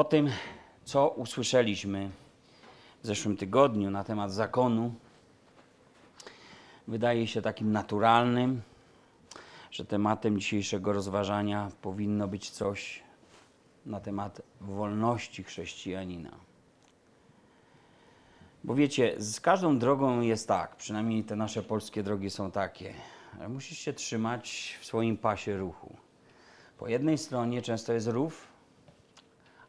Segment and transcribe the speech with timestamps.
[0.00, 0.30] po tym,
[0.84, 2.10] co usłyszeliśmy
[3.02, 4.94] w zeszłym tygodniu na temat zakonu,
[6.88, 8.62] wydaje się takim naturalnym,
[9.70, 13.02] że tematem dzisiejszego rozważania powinno być coś
[13.86, 16.30] na temat wolności chrześcijanina.
[18.64, 22.94] Bo wiecie, z każdą drogą jest tak, przynajmniej te nasze polskie drogi są takie,
[23.40, 25.96] że musisz się trzymać w swoim pasie ruchu.
[26.78, 28.49] Po jednej stronie często jest rów,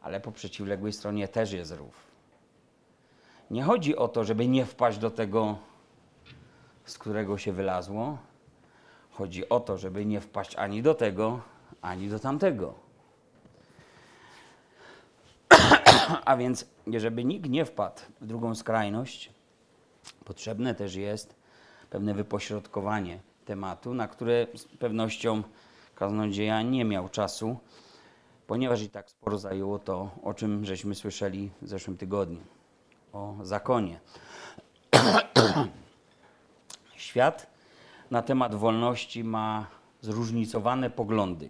[0.02, 2.12] ale po przeciwległej stronie też jest rów.
[3.50, 5.58] Nie chodzi o to, żeby nie wpaść do tego,
[6.84, 8.18] z którego się wylazło.
[9.10, 11.40] Chodzi o to, żeby nie wpaść ani do tego,
[11.82, 12.74] ani do tamtego.
[16.24, 19.30] A więc, żeby nikt nie wpadł w drugą skrajność,
[20.24, 21.34] potrzebne też jest
[21.90, 25.42] pewne wypośrodkowanie tematu, na które z pewnością
[25.94, 27.56] kaznodzieja nie miał czasu,
[28.52, 32.40] ponieważ i tak sporo zajęło to, o czym żeśmy słyszeli w zeszłym tygodniu
[33.12, 34.00] o zakonie.
[36.96, 37.46] Świat
[38.10, 39.66] na temat wolności ma
[40.00, 41.48] zróżnicowane poglądy.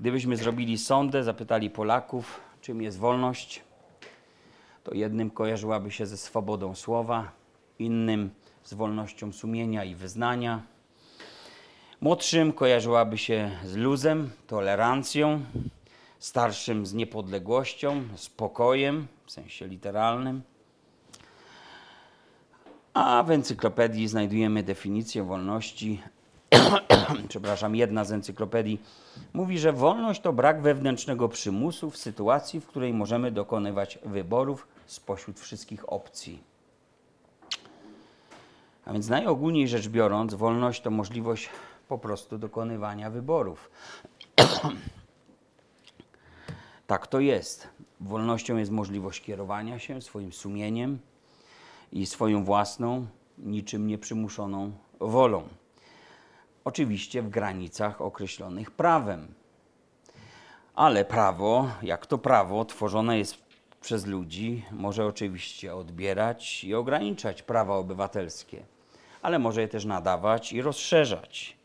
[0.00, 3.62] Gdybyśmy zrobili sondę, zapytali Polaków, czym jest wolność,
[4.84, 7.32] to jednym kojarzyłaby się ze swobodą słowa,
[7.78, 8.30] innym
[8.64, 10.62] z wolnością sumienia i wyznania.
[12.02, 15.40] Młodszym kojarzyłaby się z luzem, tolerancją,
[16.18, 20.42] starszym z niepodległością, spokojem w sensie literalnym.
[22.94, 26.02] A w encyklopedii znajdujemy definicję wolności.
[27.28, 28.80] Przepraszam, jedna z encyklopedii
[29.32, 35.40] mówi, że wolność to brak wewnętrznego przymusu w sytuacji, w której możemy dokonywać wyborów spośród
[35.40, 36.42] wszystkich opcji.
[38.84, 41.50] A więc najogólniej rzecz biorąc, wolność to możliwość
[41.90, 43.70] po prostu dokonywania wyborów.
[46.86, 47.68] tak to jest.
[48.00, 50.98] Wolnością jest możliwość kierowania się swoim sumieniem
[51.92, 53.06] i swoją własną,
[53.38, 55.42] niczym nieprzymuszoną wolą.
[56.64, 59.34] Oczywiście w granicach określonych prawem.
[60.74, 63.36] Ale prawo, jak to prawo tworzone jest
[63.80, 68.62] przez ludzi, może oczywiście odbierać i ograniczać prawa obywatelskie,
[69.22, 71.59] ale może je też nadawać i rozszerzać.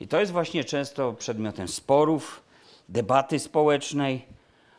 [0.00, 2.42] I to jest właśnie często przedmiotem sporów,
[2.88, 4.26] debaty społecznej,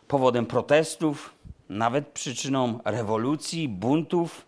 [0.07, 1.33] powodem protestów,
[1.69, 4.45] nawet przyczyną rewolucji, buntów,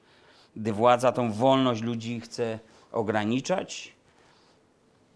[0.55, 2.59] gdy władza tą wolność ludzi chce
[2.91, 3.97] ograniczać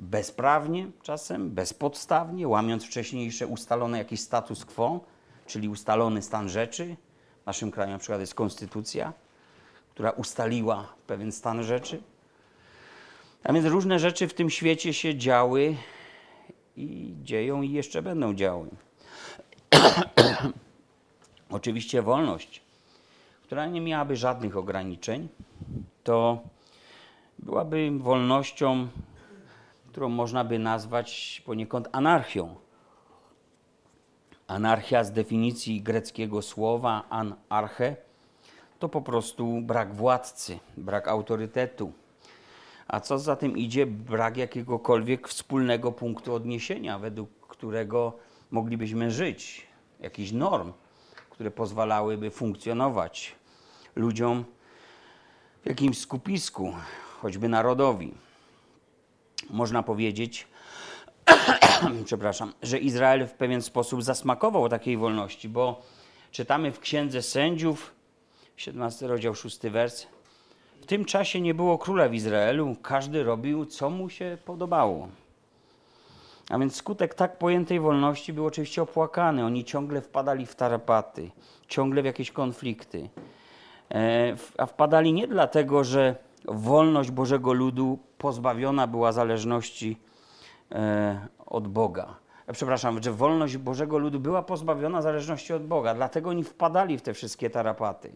[0.01, 5.00] bezprawnie czasem, bezpodstawnie, łamiąc wcześniejsze ustalone jakiś status quo,
[5.47, 6.95] czyli ustalony stan rzeczy.
[7.44, 9.13] W naszym kraju na przykład jest konstytucja,
[9.89, 12.01] która ustaliła pewien stan rzeczy.
[13.44, 15.75] A więc różne rzeczy w tym świecie się działy
[16.78, 18.69] i dzieją i jeszcze będą działy.
[21.50, 22.62] Oczywiście wolność,
[23.44, 25.28] która nie miałaby żadnych ograniczeń,
[26.03, 26.40] to
[27.40, 28.88] byłaby wolnością,
[29.90, 32.56] którą można by nazwać poniekąd anarchią.
[34.47, 37.96] Anarchia z definicji greckiego słowa anarche
[38.80, 41.91] to po prostu brak władcy, brak autorytetu.
[42.91, 48.13] A co za tym idzie, brak jakiegokolwiek wspólnego punktu odniesienia, według którego
[48.52, 49.68] moglibyśmy żyć,
[50.00, 50.74] jakichś norm,
[51.30, 53.35] które pozwalałyby funkcjonować
[53.96, 54.46] ludziom
[55.63, 56.74] w jakimś skupisku,
[57.22, 58.13] choćby narodowi.
[59.50, 60.47] Można powiedzieć,
[62.06, 65.81] przepraszam, że Izrael w pewien sposób zasmakował takiej wolności, bo
[66.31, 67.91] czytamy w Księdze Sędziów,
[68.57, 70.07] 17 rozdział, 6 wers.
[70.81, 75.08] W tym czasie nie było króla w Izraelu, każdy robił, co mu się podobało.
[76.50, 79.46] A więc skutek tak pojętej wolności był oczywiście opłakany.
[79.46, 81.31] Oni ciągle wpadali w tarapaty,
[81.68, 83.09] ciągle w jakieś konflikty.
[83.92, 86.16] E, a wpadali nie dlatego, że
[86.46, 89.98] wolność Bożego ludu pozbawiona była zależności
[90.72, 92.16] e, od Boga.
[92.48, 95.94] E, przepraszam, że wolność Bożego ludu była pozbawiona zależności od Boga.
[95.94, 98.12] Dlatego oni wpadali w te wszystkie tarapaty.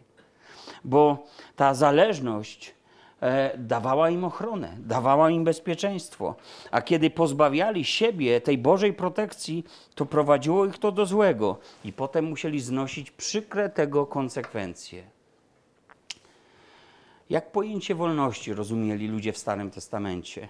[0.86, 2.76] Bo ta zależność
[3.22, 6.36] E, dawała im ochronę, dawała im bezpieczeństwo.
[6.72, 9.64] A kiedy pozbawiali siebie tej Bożej protekcji,
[9.96, 15.04] to prowadziło ich to do złego i potem musieli znosić przykre tego konsekwencje.
[17.30, 20.48] Jak pojęcie wolności rozumieli ludzie w Starym Testamencie?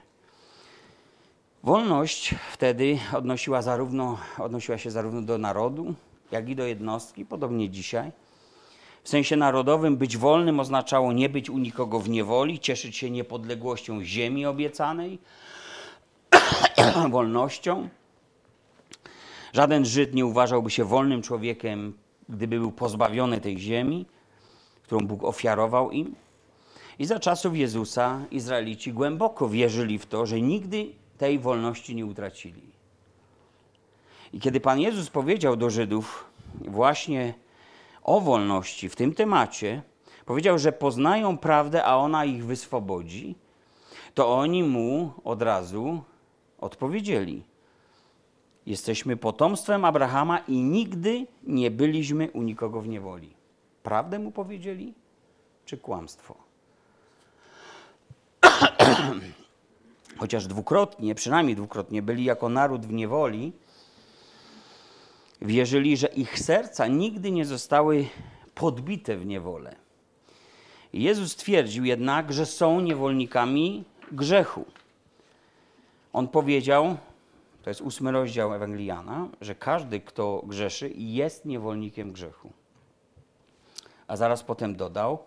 [1.63, 5.93] Wolność wtedy odnosiła, zarówno, odnosiła się zarówno do narodu,
[6.31, 8.11] jak i do jednostki, podobnie dzisiaj
[9.05, 14.03] w sensie narodowym być wolnym oznaczało nie być u nikogo w niewoli, cieszyć się niepodległością
[14.03, 15.19] ziemi obiecanej,
[17.11, 17.89] wolnością.
[19.53, 21.93] Żaden Żyd nie uważałby się wolnym człowiekiem,
[22.29, 24.05] gdyby był pozbawiony tej ziemi,
[24.83, 26.15] którą Bóg ofiarował im.
[26.99, 30.87] I za czasów Jezusa Izraelici głęboko wierzyli w to, że nigdy
[31.17, 32.61] tej wolności nie utracili.
[34.33, 36.25] I kiedy Pan Jezus powiedział do Żydów
[36.67, 37.44] właśnie
[38.05, 39.81] o wolności w tym temacie,
[40.25, 43.35] powiedział, że poznają prawdę, a ona ich wyswobodzi,
[44.13, 46.03] to oni mu od razu
[46.59, 47.43] odpowiedzieli:
[48.65, 53.33] Jesteśmy potomstwem Abrahama i nigdy nie byliśmy u nikogo w niewoli.
[53.83, 54.93] Prawdę mu powiedzieli,
[55.65, 56.35] czy kłamstwo?
[60.17, 63.53] Chociaż dwukrotnie, przynajmniej dwukrotnie byli jako naród w niewoli,
[65.41, 68.05] wierzyli, że ich serca nigdy nie zostały
[68.55, 69.75] podbite w niewolę.
[70.93, 74.65] Jezus twierdził jednak, że są niewolnikami grzechu.
[76.13, 76.97] On powiedział,
[77.63, 82.51] to jest ósmy rozdział Ewangeliana, że każdy, kto grzeszy, jest niewolnikiem grzechu.
[84.07, 85.19] A zaraz potem dodał,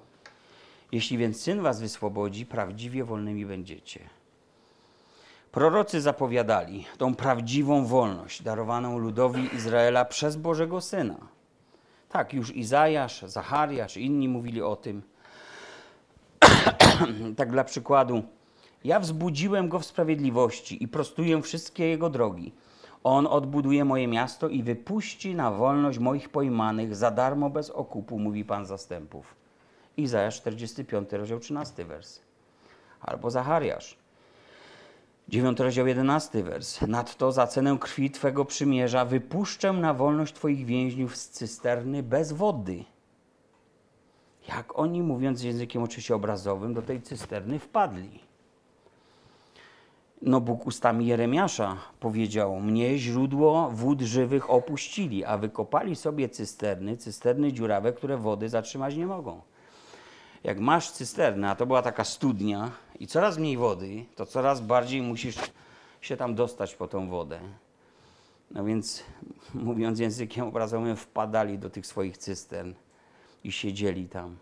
[0.93, 4.01] jeśli więc Syn was wyswobodzi, prawdziwie wolnymi będziecie.
[5.59, 11.17] Prorocy zapowiadali tą prawdziwą wolność darowaną ludowi Izraela przez Bożego Syna.
[12.09, 15.03] Tak, już Izajasz, Zachariasz, inni mówili o tym.
[17.37, 18.23] tak dla przykładu,
[18.85, 22.53] ja wzbudziłem go w sprawiedliwości i prostuję wszystkie jego drogi.
[23.05, 28.45] On odbuduje moje miasto i wypuści na wolność moich pojmanych za darmo bez okupu, mówi
[28.45, 29.35] Pan zastępów.
[29.97, 32.21] Izajasz 45, rozdział 13 wers.
[33.01, 34.08] Albo Zachariasz.
[35.29, 36.81] 9 rozdział 11 wers.
[36.81, 42.85] Nadto za cenę krwi Twego przymierza wypuszczę na wolność Twoich więźniów z cysterny bez wody.
[44.49, 48.21] Jak oni, mówiąc językiem oczywiście obrazowym, do tej cysterny wpadli?
[50.23, 57.53] No Bóg ustami Jeremiasza powiedział, mnie źródło wód żywych opuścili, a wykopali sobie cysterny, cysterny
[57.53, 59.41] dziurawe, które wody zatrzymać nie mogą.
[60.45, 62.71] Jak masz cysternę, a to była taka studnia
[63.01, 65.37] i coraz mniej wody, to coraz bardziej musisz
[66.01, 67.41] się tam dostać po tą wodę.
[68.51, 69.03] No więc,
[69.55, 72.73] mówiąc językiem obrazowym, wpadali do tych swoich cystern
[73.45, 74.37] i siedzieli tam.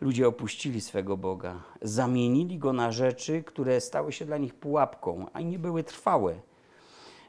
[0.00, 5.40] Ludzie opuścili swego Boga, zamienili go na rzeczy, które stały się dla nich pułapką, a
[5.40, 6.34] nie były trwałe.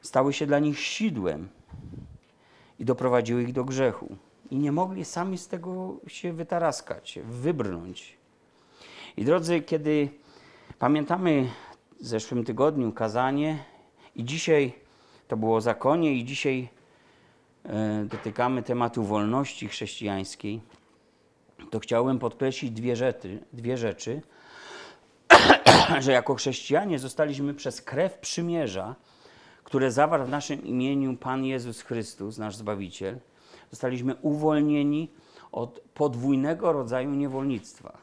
[0.02, 1.48] Stały się dla nich sidłem
[2.78, 4.16] i doprowadziły ich do grzechu.
[4.50, 8.16] I nie mogli sami z tego się wytaraskać, wybrnąć.
[9.16, 10.08] I drodzy, kiedy
[10.82, 11.48] pamiętamy
[12.00, 13.64] w zeszłym tygodniu kazanie
[14.16, 14.72] i dzisiaj
[15.28, 16.68] to było zakonie i dzisiaj
[17.64, 20.60] e, dotykamy tematu wolności chrześcijańskiej,
[21.70, 24.22] to chciałbym podkreślić dwie rzeczy, dwie rzeczy
[26.04, 28.94] że jako chrześcijanie zostaliśmy przez krew przymierza,
[29.64, 33.18] które zawarł w naszym imieniu Pan Jezus Chrystus, nasz Zbawiciel,
[33.70, 35.10] zostaliśmy uwolnieni
[35.52, 38.01] od podwójnego rodzaju niewolnictwa.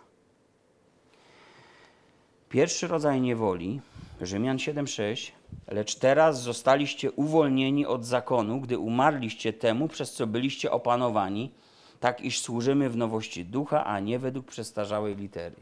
[2.49, 3.81] Pierwszy rodzaj niewoli,
[4.21, 5.31] Rzymian 7:6,
[5.67, 11.51] lecz teraz zostaliście uwolnieni od zakonu, gdy umarliście temu, przez co byliście opanowani,
[11.99, 15.55] tak iż służymy w nowości ducha, a nie według przestarzałej litery.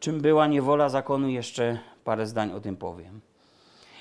[0.00, 3.20] Czym była niewola zakonu, jeszcze parę zdań o tym powiem.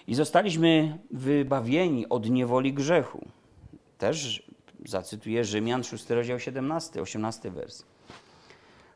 [0.07, 3.25] I zostaliśmy wybawieni od niewoli grzechu.
[3.97, 4.43] Też
[4.85, 7.83] zacytuję Rzymian 6 rozdział 17, 18 wers.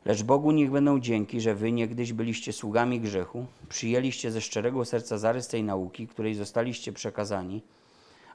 [0.06, 5.18] Lecz Bogu niech będą dzięki, że wy niegdyś byliście sługami grzechu, przyjęliście ze szczerego serca
[5.18, 7.62] zarys tej nauki, której zostaliście przekazani,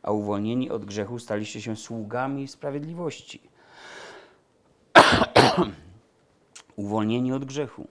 [0.02, 3.40] a uwolnieni od grzechu staliście się sługami sprawiedliwości.
[6.76, 7.87] uwolnieni od grzechu.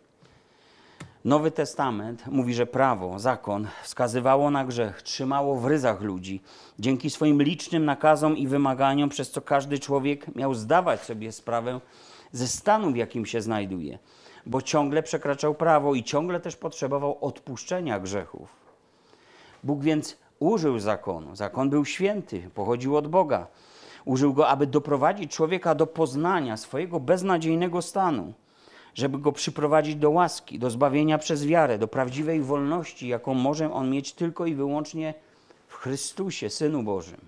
[1.26, 6.42] Nowy Testament mówi, że prawo, zakon wskazywało na grzech, trzymało w ryzach ludzi.
[6.80, 11.80] Dzięki swoim licznym nakazom i wymaganiom, przez co każdy człowiek miał zdawać sobie sprawę
[12.34, 14.00] ze stanu, w jakim się znajduje,
[14.46, 18.50] bo ciągle przekraczał prawo i ciągle też potrzebował odpuszczenia grzechów.
[19.64, 21.36] Bóg więc użył zakonu.
[21.36, 23.48] Zakon był święty, pochodził od Boga.
[24.06, 28.34] Użył go, aby doprowadzić człowieka do poznania swojego beznadziejnego stanu
[28.94, 33.90] żeby go przyprowadzić do łaski, do zbawienia przez wiarę, do prawdziwej wolności, jaką może on
[33.90, 35.14] mieć tylko i wyłącznie
[35.68, 37.22] w Chrystusie, Synu Bożym.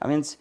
[0.00, 0.38] A więc,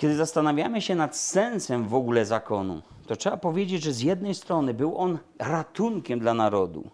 [0.00, 4.74] kiedy zastanawiamy się nad sensem w ogóle zakonu, to trzeba powiedzieć, że z jednej strony
[4.74, 6.90] był on ratunkiem dla narodu,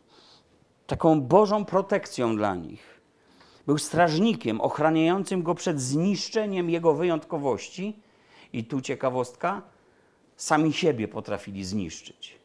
[0.86, 3.00] taką Bożą protekcją dla nich.
[3.66, 7.98] Był strażnikiem ochraniającym go przed zniszczeniem jego wyjątkowości.
[8.52, 9.62] I tu ciekawostka,
[10.36, 12.38] sami siebie potrafili zniszczyć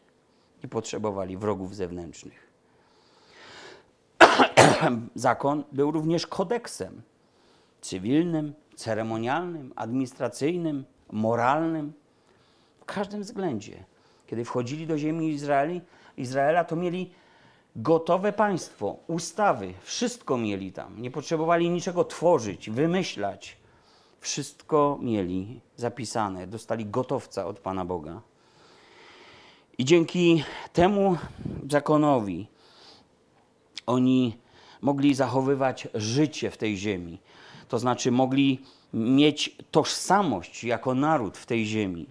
[0.64, 2.48] i potrzebowali wrogów zewnętrznych.
[5.16, 7.02] Zakon był również kodeksem.
[7.82, 11.94] cywilnym, ceremonialnym, administracyjnym, moralnym,
[12.82, 13.84] w każdym względzie.
[14.28, 15.82] Kiedy wchodzili do ziemi Izraeli,
[16.18, 17.12] Izraela, to mieli
[17.76, 21.02] gotowe państwo, ustawy, wszystko mieli tam.
[21.02, 23.58] Nie potrzebowali niczego tworzyć, wymyślać.
[24.20, 28.22] Wszystko mieli zapisane, dostali gotowca od Pana Boga.
[29.78, 31.18] I dzięki temu
[31.70, 32.48] zakonowi
[33.86, 34.38] oni
[34.82, 37.20] mogli zachowywać życie w tej ziemi.
[37.68, 38.62] To znaczy mogli
[38.94, 42.08] mieć tożsamość jako naród w tej ziemi.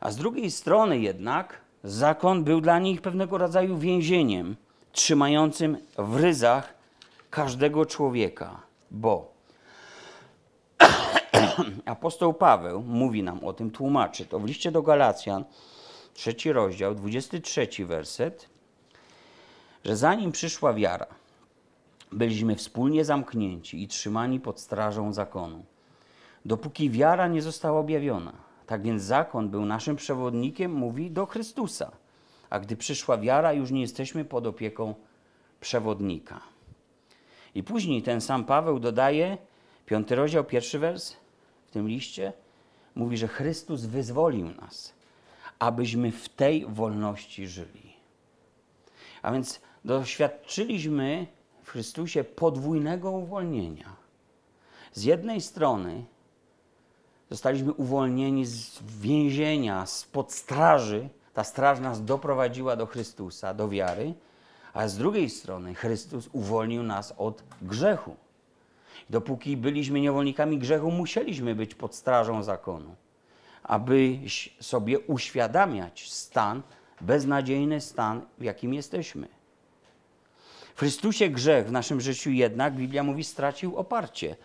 [0.00, 4.56] A z drugiej strony jednak zakon był dla nich pewnego rodzaju więzieniem,
[4.92, 6.74] trzymającym w ryzach
[7.30, 8.60] każdego człowieka,
[8.90, 9.32] bo
[11.84, 15.44] apostoł Paweł mówi nam o tym, tłumaczy to w liście do Galacjan,
[16.14, 18.48] trzeci rozdział, 23 werset,
[19.84, 21.06] że zanim przyszła wiara,
[22.12, 25.64] byliśmy wspólnie zamknięci i trzymani pod strażą zakonu,
[26.44, 28.32] dopóki wiara nie została objawiona.
[28.66, 31.92] Tak więc zakon był naszym przewodnikiem, mówi do Chrystusa.
[32.50, 34.94] A gdy przyszła wiara, już nie jesteśmy pod opieką
[35.60, 36.40] przewodnika.
[37.54, 39.38] I później ten sam Paweł dodaje,
[39.86, 41.16] piąty rozdział, pierwszy wers
[41.66, 42.32] w tym liście,
[42.94, 44.94] mówi, że Chrystus wyzwolił nas,
[45.58, 47.92] abyśmy w tej wolności żyli.
[49.22, 51.26] A więc doświadczyliśmy
[51.72, 53.96] Chrystusie podwójnego uwolnienia.
[54.92, 56.04] Z jednej strony
[57.30, 61.08] zostaliśmy uwolnieni z więzienia, spod straży.
[61.34, 64.14] Ta straż nas doprowadziła do Chrystusa, do wiary,
[64.72, 68.16] a z drugiej strony Chrystus uwolnił nas od grzechu.
[69.10, 72.94] Dopóki byliśmy niewolnikami grzechu, musieliśmy być pod strażą zakonu,
[73.62, 74.18] aby
[74.60, 76.62] sobie uświadamiać stan,
[77.00, 79.41] beznadziejny stan, w jakim jesteśmy.
[80.74, 84.36] W Chrystusie grzech w naszym życiu jednak, Biblia mówi, stracił oparcie.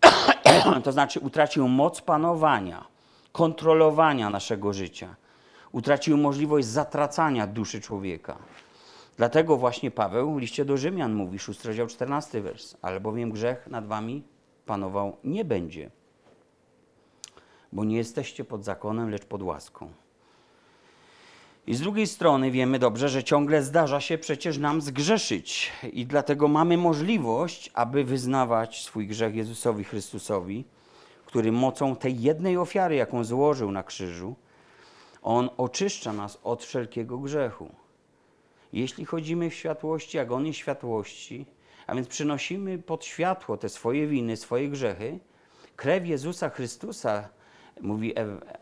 [0.84, 2.84] to znaczy utracił moc panowania,
[3.32, 5.16] kontrolowania naszego życia.
[5.72, 8.38] Utracił możliwość zatracania duszy człowieka.
[9.16, 13.86] Dlatego właśnie Paweł w liście do Rzymian mówi, 6 rozdział 14 wers, albowiem grzech nad
[13.86, 14.22] wami
[14.66, 15.90] panował nie będzie,
[17.72, 19.92] bo nie jesteście pod zakonem, lecz pod łaską.
[21.66, 26.48] I z drugiej strony wiemy dobrze, że ciągle zdarza się przecież nam zgrzeszyć i dlatego
[26.48, 30.64] mamy możliwość, aby wyznawać swój grzech Jezusowi Chrystusowi,
[31.26, 34.34] który mocą tej jednej ofiary, jaką złożył na krzyżu,
[35.22, 37.70] On oczyszcza nas od wszelkiego grzechu.
[38.72, 41.46] Jeśli chodzimy w światłości, jak On jest światłości,
[41.86, 45.18] a więc przynosimy pod światło te swoje winy, swoje grzechy,
[45.76, 47.28] krew Jezusa Chrystusa
[47.80, 48.14] mówi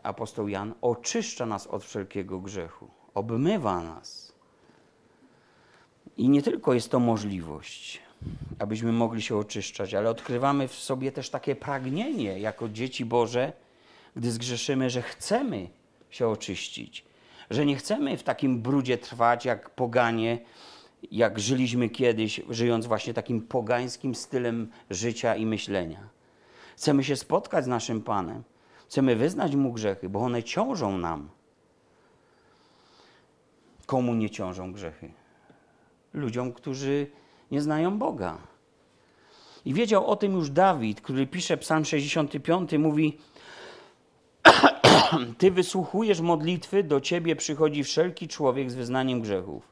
[0.03, 4.33] apostoł Jan, oczyszcza nas od wszelkiego grzechu, obmywa nas.
[6.17, 8.01] I nie tylko jest to możliwość,
[8.59, 13.53] abyśmy mogli się oczyszczać, ale odkrywamy w sobie też takie pragnienie jako dzieci Boże,
[14.15, 15.69] gdy zgrzeszymy, że chcemy
[16.09, 17.05] się oczyścić,
[17.49, 20.39] że nie chcemy w takim brudzie trwać jak poganie,
[21.11, 26.09] jak żyliśmy kiedyś, żyjąc właśnie takim pogańskim stylem życia i myślenia.
[26.77, 28.43] Chcemy się spotkać z naszym Panem
[28.93, 31.29] Chcemy wyznać Mu grzechy, bo one ciążą nam.
[33.85, 35.11] Komu nie ciążą grzechy?
[36.13, 37.07] Ludziom, którzy
[37.51, 38.37] nie znają Boga.
[39.65, 43.17] I wiedział o tym już Dawid, który pisze Psalm 65, mówi:
[45.37, 49.67] Ty wysłuchujesz modlitwy, do ciebie przychodzi wszelki człowiek z wyznaniem grzechów.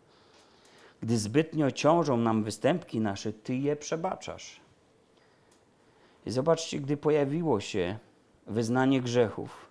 [1.02, 4.60] Gdy zbytnio ciążą nam występki nasze, ty je przebaczasz.
[6.26, 8.00] I zobaczcie, gdy pojawiło się
[8.48, 9.70] wyznanie grzechów.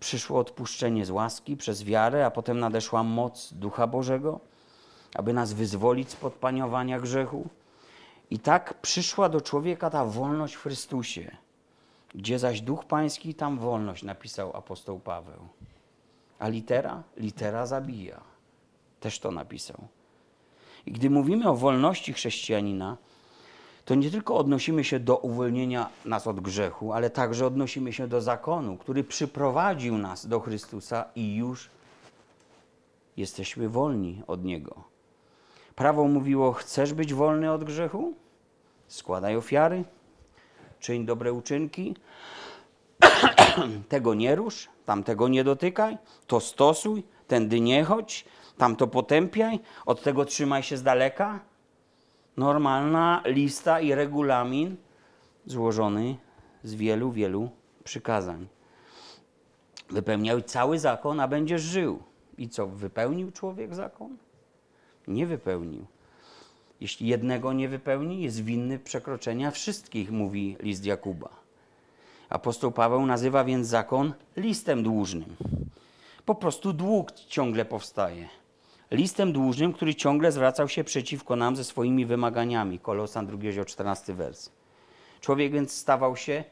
[0.00, 4.40] Przyszło odpuszczenie z łaski przez wiarę, a potem nadeszła moc Ducha Bożego,
[5.14, 7.48] aby nas wyzwolić spod paniowania grzechu.
[8.30, 11.36] I tak przyszła do człowieka ta wolność w Chrystusie.
[12.14, 15.48] Gdzie zaś Duch Pański, tam wolność, napisał apostoł Paweł.
[16.38, 17.02] A litera?
[17.16, 18.20] Litera zabija.
[19.00, 19.76] Też to napisał.
[20.86, 22.96] I gdy mówimy o wolności chrześcijanina,
[23.84, 28.20] to nie tylko odnosimy się do uwolnienia nas od grzechu, ale także odnosimy się do
[28.20, 31.70] zakonu, który przyprowadził nas do Chrystusa i już
[33.16, 34.84] jesteśmy wolni od Niego.
[35.74, 38.14] Prawo mówiło: Chcesz być wolny od grzechu?
[38.88, 39.84] Składaj ofiary,
[40.80, 41.96] czyń dobre uczynki,
[43.88, 48.24] tego nie rusz, tamtego nie dotykaj, to stosuj, tędy nie chodź,
[48.58, 51.40] tamto potępiaj, od tego trzymaj się z daleka
[52.36, 54.76] normalna lista i regulamin
[55.46, 56.16] złożony
[56.64, 57.50] z wielu, wielu
[57.84, 58.46] przykazań.
[59.90, 62.02] Wypełniał cały zakon, a będziesz żył.
[62.38, 64.16] I co, wypełnił człowiek zakon?
[65.08, 65.86] Nie wypełnił.
[66.80, 71.28] Jeśli jednego nie wypełni, jest winny przekroczenia wszystkich, mówi list Jakuba.
[72.28, 75.36] Apostoł Paweł nazywa więc zakon listem dłużnym.
[76.24, 78.28] Po prostu dług ciągle powstaje.
[78.92, 82.78] Listem dłużnym, który ciągle zwracał się przeciwko nam ze swoimi wymaganiami.
[82.78, 84.50] Kolosan 2 rozdział 14 wers.
[85.20, 86.44] Człowiek więc stawał się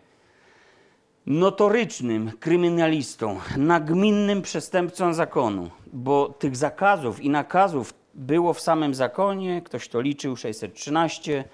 [1.26, 9.88] notorycznym kryminalistą, nagminnym przestępcą zakonu, bo tych zakazów i nakazów było w samym zakonie, ktoś
[9.88, 11.44] to liczył, 613,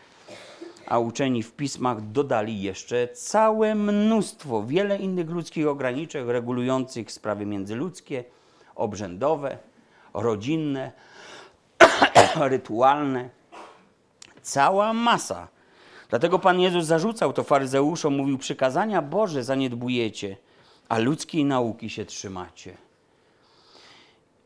[0.87, 8.25] a uczeni w pismach dodali jeszcze całe mnóstwo, wiele innych ludzkich ograniczeń regulujących sprawy międzyludzkie,
[8.75, 9.59] obrzędowe,
[10.23, 10.93] rodzinne,
[12.41, 13.31] rytualne.
[14.43, 15.49] Cała masa.
[16.09, 20.37] Dlatego Pan Jezus zarzucał to faryzeuszom, mówił: Przykazania Boże zaniedbujecie,
[20.89, 22.77] a ludzkiej nauki się trzymacie.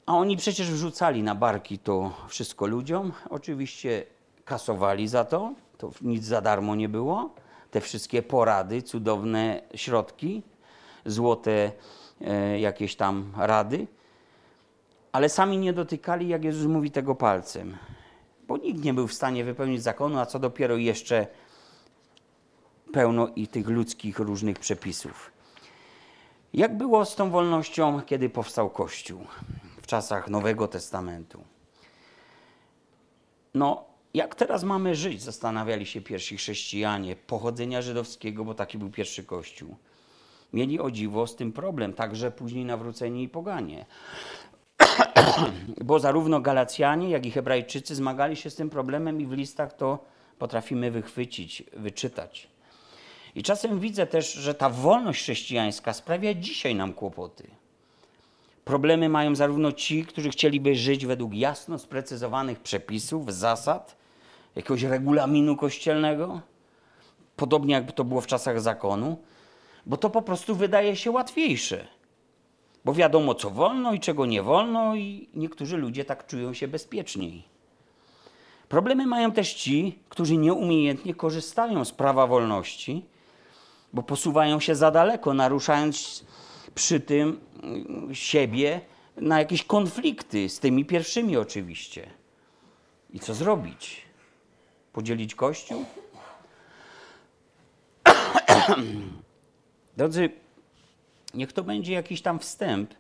[0.07, 3.13] A oni przecież wrzucali na barki to wszystko ludziom.
[3.31, 4.05] Oczywiście
[4.45, 7.35] kasowali za to, to nic za darmo nie było.
[7.71, 10.43] Te wszystkie porady, cudowne środki,
[11.07, 11.73] złote
[12.21, 13.87] e, jakieś tam rady.
[15.13, 17.77] Ale sami nie dotykali, jak Jezus mówi, tego palcem.
[18.49, 21.27] Bo nikt nie był w stanie wypełnić zakonu, a co dopiero jeszcze
[22.93, 25.33] pełno i tych ludzkich różnych przepisów.
[26.55, 29.27] Jak było z tą wolnością, kiedy powstał Kościół?
[29.91, 31.45] czasach Nowego Testamentu.
[33.55, 35.23] No, jak teraz mamy żyć?
[35.23, 39.77] Zastanawiali się pierwsi chrześcijanie pochodzenia żydowskiego, bo taki był pierwszy kościół.
[40.53, 43.87] Mieli o dziwo z tym problem, także później nawróceni i poganie.
[45.85, 49.99] bo zarówno Galacjanie, jak i Hebrajczycy zmagali się z tym problemem i w listach to
[50.39, 52.49] potrafimy wychwycić, wyczytać.
[53.35, 57.51] I czasem widzę też, że ta wolność chrześcijańska sprawia dzisiaj nam kłopoty.
[58.65, 63.97] Problemy mają zarówno ci, którzy chcieliby żyć według jasno sprecyzowanych przepisów, zasad,
[64.57, 66.41] jakiegoś regulaminu kościelnego,
[67.37, 69.19] podobnie jakby to było w czasach zakonu,
[69.87, 71.87] bo to po prostu wydaje się łatwiejsze.
[72.85, 77.45] Bo wiadomo, co wolno i czego nie wolno, i niektórzy ludzie tak czują się bezpieczniej.
[78.69, 83.05] Problemy mają też ci, którzy nieumiejętnie korzystają z prawa wolności,
[83.93, 86.25] bo posuwają się za daleko, naruszając
[86.75, 88.81] przy tym mm, siebie
[89.17, 92.11] na jakieś konflikty z tymi pierwszymi oczywiście.
[93.11, 94.03] I co zrobić?
[94.93, 95.85] Podzielić Kościół?
[99.97, 100.31] Drodzy,
[101.35, 102.95] niech to będzie jakiś tam wstęp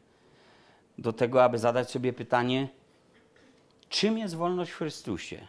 [0.99, 2.69] do tego, aby zadać sobie pytanie,
[3.89, 5.47] czym jest wolność w Chrystusie?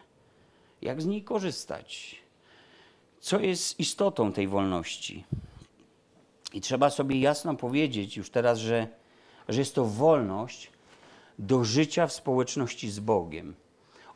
[0.82, 2.22] Jak z niej korzystać?
[3.20, 5.24] Co jest istotą tej wolności?
[6.52, 8.88] I trzeba sobie jasno powiedzieć już teraz, że,
[9.48, 10.70] że jest to wolność
[11.38, 13.54] do życia w społeczności z Bogiem,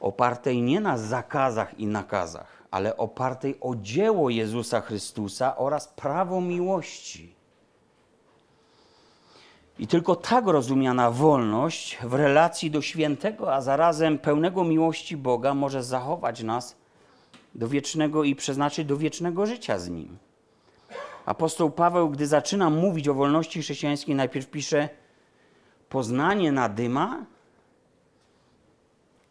[0.00, 7.35] opartej nie na zakazach i nakazach, ale opartej o dzieło Jezusa Chrystusa oraz prawo miłości.
[9.78, 15.82] I tylko tak rozumiana wolność w relacji do świętego, a zarazem pełnego miłości Boga może
[15.82, 16.76] zachować nas
[17.54, 20.18] do wiecznego i przeznaczyć do wiecznego życia z Nim.
[21.26, 24.88] Apostoł Paweł, gdy zaczyna mówić o wolności chrześcijańskiej, najpierw pisze:
[25.88, 27.26] Poznanie nadyma,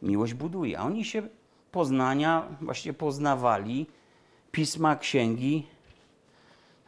[0.02, 0.80] miłość buduje.
[0.80, 1.28] A oni się
[1.72, 3.88] poznania właśnie poznawali,
[4.52, 5.68] pisma, księgi,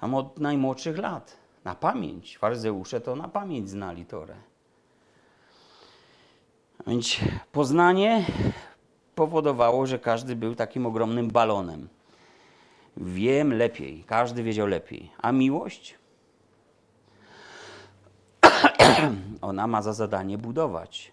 [0.02, 1.47] tam od najmłodszych lat.
[1.66, 2.38] Na pamięć.
[2.38, 4.36] Faryzeusze to na pamięć znali Torę.
[6.88, 7.18] Więc
[7.52, 8.26] poznanie
[9.16, 11.88] powodowało, że każdy był takim ogromnym balonem.
[12.98, 15.12] Wiem lepiej, każdy wiedział lepiej.
[15.22, 15.96] A miłość?
[19.42, 21.12] Ona ma za zadanie budować.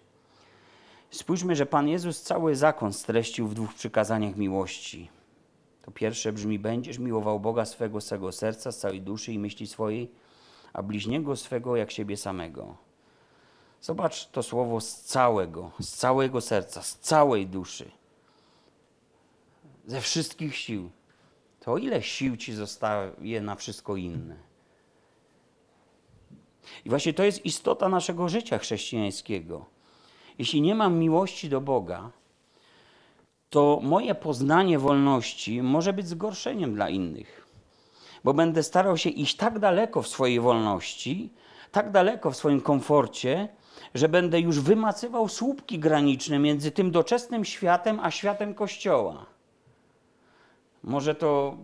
[1.09, 5.09] Spójrzmy, że Pan Jezus cały zakon streścił w dwóch przykazaniach miłości.
[5.81, 10.11] To pierwsze brzmi: Będziesz miłował Boga swego, swego serca, z całej duszy i myśli swojej,
[10.75, 12.77] a bliźniego swego jak siebie samego.
[13.81, 17.91] Zobacz to słowo z całego, z całego serca, z całej duszy,
[19.87, 20.89] ze wszystkich sił
[21.59, 24.35] to ile sił ci zostaje na wszystko inne?
[26.85, 29.65] I właśnie to jest istota naszego życia chrześcijańskiego.
[30.37, 32.11] Jeśli nie mam miłości do Boga,
[33.49, 37.44] to moje poznanie wolności może być zgorszeniem dla innych,
[38.25, 41.29] bo będę starał się iść tak daleko w swojej wolności,
[41.71, 43.47] tak daleko w swoim komforcie,
[43.93, 49.25] że będę już wymacywał słupki graniczne między tym doczesnym światem a światem Kościoła.
[50.83, 51.57] Może to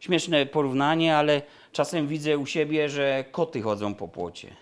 [0.00, 1.42] śmieszne porównanie, ale
[1.72, 4.56] czasem widzę u siebie, że koty chodzą po płocie.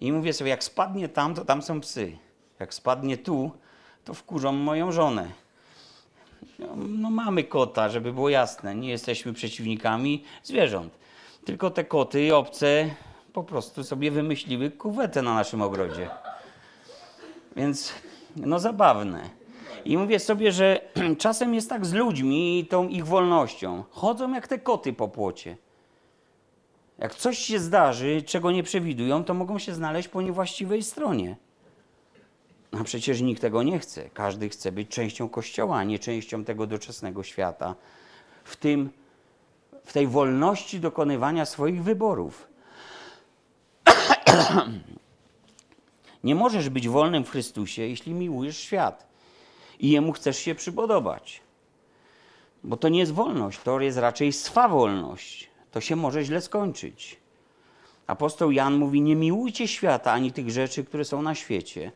[0.00, 2.18] I mówię sobie, jak spadnie tam, to tam są psy.
[2.60, 3.50] Jak spadnie tu,
[4.04, 5.30] to wkurzą moją żonę.
[6.58, 8.74] No, no mamy kota, żeby było jasne.
[8.74, 10.98] Nie jesteśmy przeciwnikami zwierząt.
[11.44, 12.90] Tylko te koty obce
[13.32, 16.10] po prostu sobie wymyśliły kuwetę na naszym ogrodzie.
[17.56, 17.92] Więc
[18.36, 19.30] no zabawne.
[19.84, 20.80] I mówię sobie, że
[21.18, 23.84] czasem jest tak z ludźmi i tą ich wolnością.
[23.90, 25.56] Chodzą jak te koty po płocie.
[26.98, 31.36] Jak coś się zdarzy, czego nie przewidują, to mogą się znaleźć po niewłaściwej stronie.
[32.72, 34.10] A przecież nikt tego nie chce.
[34.10, 37.74] Każdy chce być częścią Kościoła, a nie częścią tego doczesnego świata.
[38.44, 38.90] W, tym,
[39.84, 42.48] w tej wolności dokonywania swoich wyborów.
[46.24, 49.06] nie możesz być wolnym w Chrystusie, jeśli miłujesz świat
[49.80, 51.40] i jemu chcesz się przypodobać.
[52.64, 55.50] Bo to nie jest wolność, to jest raczej swawolność.
[55.70, 57.16] To się może źle skończyć.
[58.06, 61.92] Apostoł Jan mówi: Nie miłujcie świata ani tych rzeczy, które są na świecie.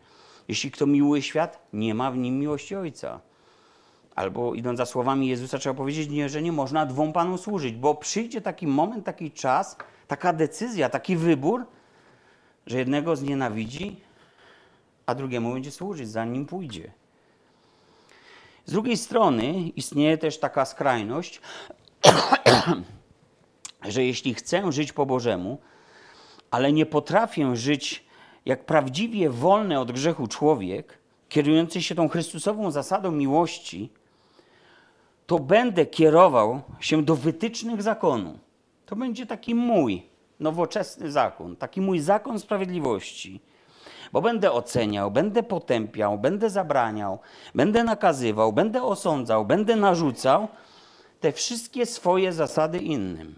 [0.49, 3.21] Jeśli kto miłuje świat, nie ma w nim miłości Ojca.
[4.15, 7.95] Albo idąc za słowami Jezusa, trzeba powiedzieć, nie, że nie można dwóm panom służyć, bo
[7.95, 9.77] przyjdzie taki moment, taki czas,
[10.09, 11.67] taka decyzja, taki wybór,
[12.67, 14.01] że jednego znienawidzi,
[15.07, 16.93] a drugiemu będzie służyć, zanim pójdzie.
[18.67, 21.41] Z drugiej strony istnieje też taka skrajność,
[23.83, 25.59] że jeśli chcę żyć po Bożemu,
[26.51, 28.05] ale nie potrafię żyć
[28.47, 33.91] jak prawdziwie wolny od grzechu człowiek, kierujący się tą Chrystusową zasadą miłości,
[35.27, 38.39] to będę kierował się do wytycznych zakonu.
[38.87, 40.03] To będzie taki mój
[40.41, 43.41] nowoczesny zakon, taki mój zakon sprawiedliwości.
[44.13, 47.19] Bo będę oceniał, będę potępiał, będę zabraniał,
[47.55, 50.49] będę nakazywał, będę osądzał, będę narzucał
[51.21, 53.35] te wszystkie swoje zasady innym.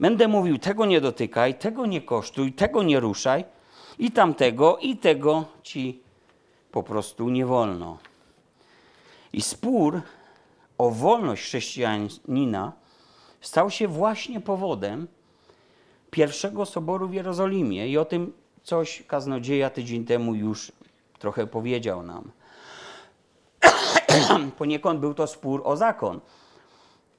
[0.00, 3.44] Będę mówił, tego nie dotykaj, tego nie kosztuj, tego nie ruszaj
[3.98, 6.02] i tamtego, i tego ci
[6.72, 7.98] po prostu nie wolno.
[9.32, 10.00] I spór
[10.78, 12.72] o wolność chrześcijanina
[13.40, 15.08] stał się właśnie powodem
[16.10, 20.72] pierwszego soboru w Jerozolimie i o tym coś kaznodzieja tydzień temu już
[21.18, 22.30] trochę powiedział nam.
[24.58, 26.20] Poniekąd był to spór o zakon,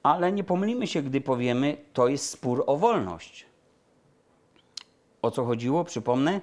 [0.02, 3.46] ale nie pomylimy się, gdy powiemy, to jest spór o wolność.
[5.22, 5.84] O co chodziło?
[5.84, 6.40] Przypomnę,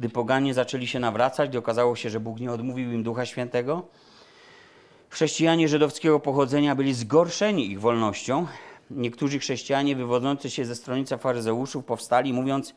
[0.00, 3.82] gdy poganie zaczęli się nawracać, gdy okazało się, że Bóg nie odmówił im Ducha Świętego,
[5.08, 8.46] chrześcijanie żydowskiego pochodzenia byli zgorszeni ich wolnością.
[8.90, 12.74] Niektórzy chrześcijanie wywodzący się ze stronicy faryzeuszów powstali, mówiąc,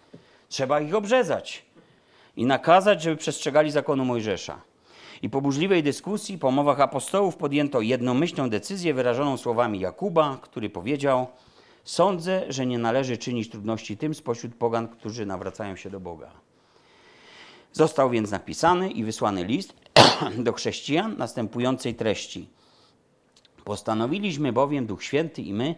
[0.50, 1.66] trzeba ich obrzezać
[2.36, 4.62] i nakazać, żeby przestrzegali zakonu Mojżesza.
[5.22, 11.28] I po burzliwej dyskusji, po mowach apostołów podjęto jednomyślną decyzję wyrażoną słowami Jakuba, który powiedział:
[11.84, 16.32] Sądzę, że nie należy czynić trudności tym spośród pogan, którzy nawracają się do Boga.
[17.74, 19.74] Został więc napisany i wysłany list
[20.38, 22.50] do chrześcijan następującej treści.
[23.64, 25.76] Postanowiliśmy bowiem, Duch Święty i my,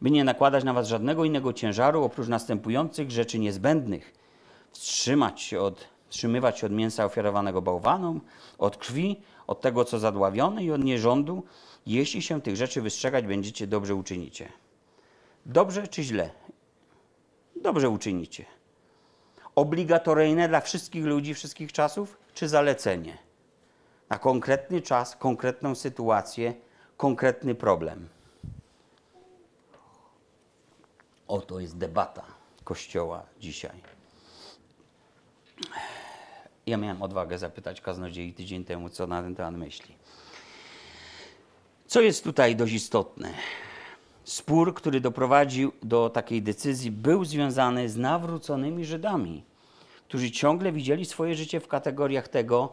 [0.00, 4.14] by nie nakładać na was żadnego innego ciężaru oprócz następujących rzeczy niezbędnych.
[4.70, 8.20] Wstrzymać się od, wstrzymywać się od mięsa ofiarowanego bałwanom,
[8.58, 11.42] od krwi, od tego, co zadławione i od nierządu.
[11.86, 14.52] Jeśli się tych rzeczy wystrzegać będziecie, dobrze uczynicie.
[15.46, 16.30] Dobrze czy źle?
[17.62, 18.44] Dobrze uczynicie.
[19.54, 23.18] Obligatoryjne dla wszystkich ludzi wszystkich czasów, czy zalecenie?
[24.08, 26.54] Na konkretny czas, konkretną sytuację,
[26.96, 28.08] konkretny problem.
[31.28, 32.24] Oto jest debata
[32.64, 33.80] Kościoła dzisiaj.
[36.66, 39.94] Ja miałem odwagę zapytać kaznodziei tydzień temu, co na ten temat myśli.
[41.86, 43.34] Co jest tutaj dość istotne?
[44.24, 49.44] Spór, który doprowadził do takiej decyzji, był związany z nawróconymi Żydami,
[50.08, 52.72] którzy ciągle widzieli swoje życie w kategoriach tego,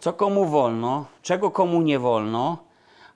[0.00, 2.58] co komu wolno, czego komu nie wolno,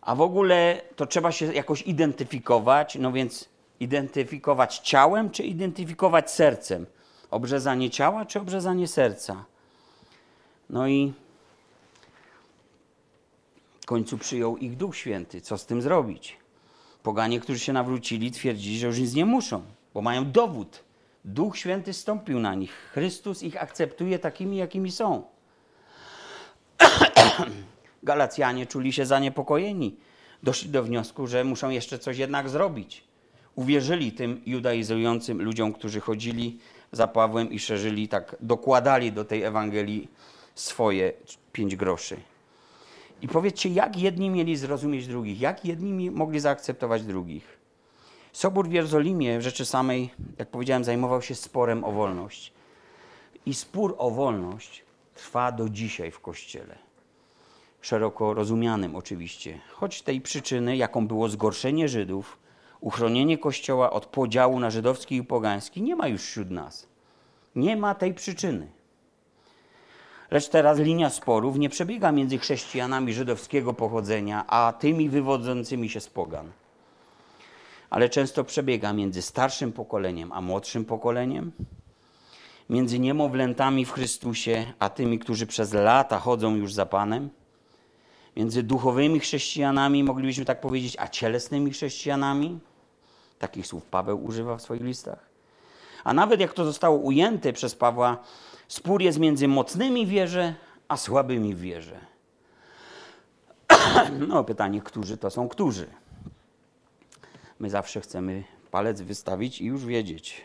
[0.00, 3.48] a w ogóle to trzeba się jakoś identyfikować, no więc
[3.80, 6.86] identyfikować ciałem, czy identyfikować sercem?
[7.30, 9.44] Obrzezanie ciała, czy obrzezanie serca?
[10.70, 11.12] No i
[13.80, 15.40] w końcu przyjął ich Duch Święty.
[15.40, 16.39] Co z tym zrobić?
[17.02, 19.62] Poganie, którzy się nawrócili, twierdzili, że już nic nie muszą,
[19.94, 20.84] bo mają dowód.
[21.24, 22.72] Duch Święty stąpił na nich.
[22.92, 25.22] Chrystus ich akceptuje takimi, jakimi są.
[28.02, 29.96] Galacjanie czuli się zaniepokojeni.
[30.42, 33.04] Doszli do wniosku, że muszą jeszcze coś jednak zrobić.
[33.54, 36.58] Uwierzyli tym judaizującym ludziom, którzy chodzili
[36.92, 40.08] za Pawłem i szerzyli, tak dokładali do tej Ewangelii
[40.54, 41.12] swoje
[41.52, 42.16] pięć groszy.
[43.22, 47.58] I powiedzcie, jak jedni mieli zrozumieć drugich, jak jedni mogli zaakceptować drugich.
[48.32, 52.52] Sobór w Jerozolimie w rzeczy samej, jak powiedziałem, zajmował się sporem o wolność.
[53.46, 56.78] I spór o wolność trwa do dzisiaj w Kościele.
[57.80, 59.60] szeroko rozumianym oczywiście.
[59.70, 62.38] Choć tej przyczyny, jaką było zgorszenie Żydów,
[62.80, 66.88] uchronienie Kościoła od podziału na żydowski i pogański, nie ma już wśród nas.
[67.54, 68.68] Nie ma tej przyczyny.
[70.30, 76.08] Lecz teraz linia sporów nie przebiega między chrześcijanami żydowskiego pochodzenia, a tymi wywodzącymi się z
[76.08, 76.50] pogan.
[77.90, 81.52] Ale często przebiega między starszym pokoleniem a młodszym pokoleniem,
[82.70, 87.30] między niemowlętami w Chrystusie a tymi, którzy przez lata chodzą już za Panem,
[88.36, 92.58] między duchowymi chrześcijanami, moglibyśmy tak powiedzieć, a cielesnymi chrześcijanami.
[93.38, 95.30] Takich słów Paweł używa w swoich listach.
[96.04, 98.18] A nawet jak to zostało ujęte przez Pawła,
[98.70, 100.54] spór jest między mocnymi wierze,
[100.88, 102.00] a słabymi wierze.
[104.28, 105.86] No, pytanie, którzy to są którzy?
[107.58, 110.42] My zawsze chcemy palec wystawić i już wiedzieć.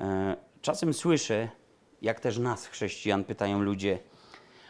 [0.00, 1.48] E, czasem słyszę,
[2.02, 3.98] jak też nas, chrześcijan, pytają ludzie,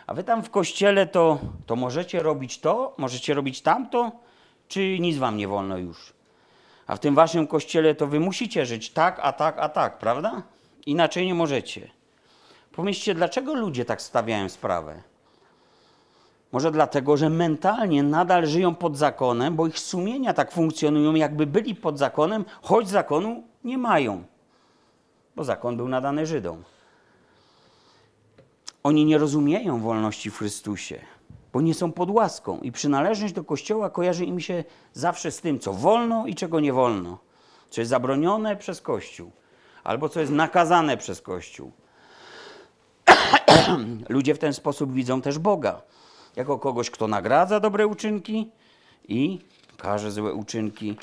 [0.06, 4.12] a wy tam w kościele to, to możecie robić to, możecie robić tamto,
[4.68, 6.12] czy nic wam nie wolno już?
[6.86, 10.42] A w tym waszym kościele to wy musicie żyć tak, a tak, a tak, prawda?
[10.86, 11.96] Inaczej nie możecie.
[12.76, 15.02] Pomyślcie, dlaczego ludzie tak stawiają sprawę?
[16.52, 21.74] Może dlatego, że mentalnie nadal żyją pod zakonem, bo ich sumienia tak funkcjonują, jakby byli
[21.74, 24.24] pod zakonem, choć zakonu nie mają,
[25.36, 26.64] bo zakon był nadany Żydom.
[28.82, 31.00] Oni nie rozumieją wolności w Chrystusie,
[31.52, 35.58] bo nie są pod łaską i przynależność do Kościoła kojarzy im się zawsze z tym,
[35.58, 37.18] co wolno i czego nie wolno,
[37.70, 39.30] co jest zabronione przez Kościół
[39.84, 41.72] albo co jest nakazane przez Kościół.
[44.08, 45.82] Ludzie w ten sposób widzą też Boga
[46.36, 48.50] jako kogoś, kto nagradza dobre uczynki
[49.08, 49.38] i
[49.76, 50.96] każe złe uczynki.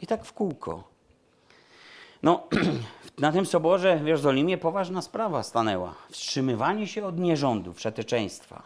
[0.00, 0.84] I tak w kółko.
[2.22, 2.42] No,
[3.18, 5.94] na tym soborze w Jerozolimie poważna sprawa stanęła.
[6.10, 8.62] Wstrzymywanie się od nierządu, przeteczeństwa.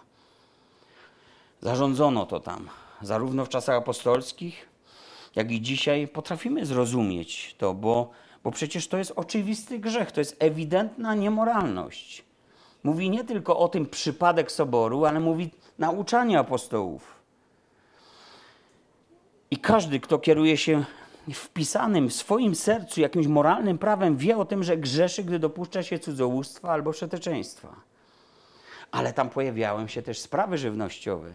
[1.61, 2.69] Zarządzono to tam,
[3.03, 4.69] zarówno w czasach apostolskich,
[5.35, 6.09] jak i dzisiaj.
[6.09, 8.11] Potrafimy zrozumieć to, bo,
[8.45, 12.25] bo przecież to jest oczywisty grzech, to jest ewidentna niemoralność.
[12.85, 17.15] Mówi nie tylko o tym przypadek soboru, ale mówi nauczanie apostołów.
[19.51, 20.85] I każdy, kto kieruje się
[21.35, 25.99] wpisanym w swoim sercu jakimś moralnym prawem, wie o tym, że grzeszy, gdy dopuszcza się
[25.99, 27.75] cudzołóstwa albo przeteczeństwa.
[28.91, 31.35] Ale tam pojawiały się też sprawy żywnościowe,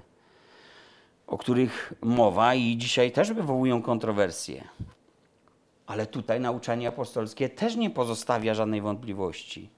[1.27, 4.63] o których mowa i dzisiaj też wywołują kontrowersje.
[5.87, 9.69] Ale tutaj nauczanie apostolskie też nie pozostawia żadnej wątpliwości.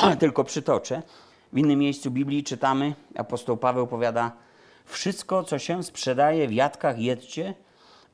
[0.20, 1.02] Tylko przytoczę.
[1.52, 4.32] W innym miejscu Biblii czytamy, apostoł Paweł powiada,
[4.84, 7.54] wszystko, co się sprzedaje w jadkach, jedzcie,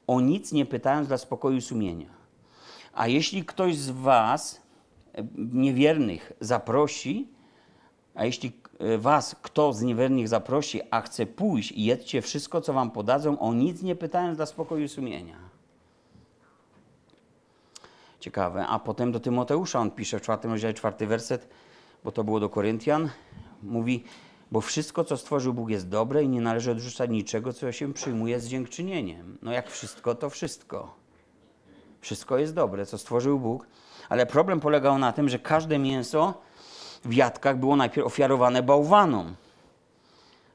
[0.06, 2.08] o nic nie pytając dla spokoju sumienia.
[2.92, 4.62] A jeśli ktoś z was,
[5.14, 7.28] e, niewiernych, zaprosi,
[8.14, 12.90] a jeśli e, was kto z niewiernych zaprosi, a chce pójść jedzcie wszystko, co wam
[12.90, 15.36] podadzą, o nic nie pytając dla spokoju sumienia.
[18.20, 18.66] Ciekawe.
[18.66, 21.48] A potem do Tymoteusza on pisze w czwartym rozdziale, czwarty werset,
[22.04, 23.10] bo to było do Koryntian.
[23.62, 24.04] Mówi,
[24.52, 28.40] bo wszystko, co stworzył Bóg jest dobre i nie należy odrzucać niczego, co się przyjmuje
[28.40, 29.38] z dziękczynieniem.
[29.42, 30.94] No jak wszystko, to wszystko.
[32.00, 33.66] Wszystko jest dobre, co stworzył Bóg.
[34.08, 36.34] Ale problem polegał na tym, że każde mięso
[37.04, 39.34] w jadkach było najpierw ofiarowane bałwanom.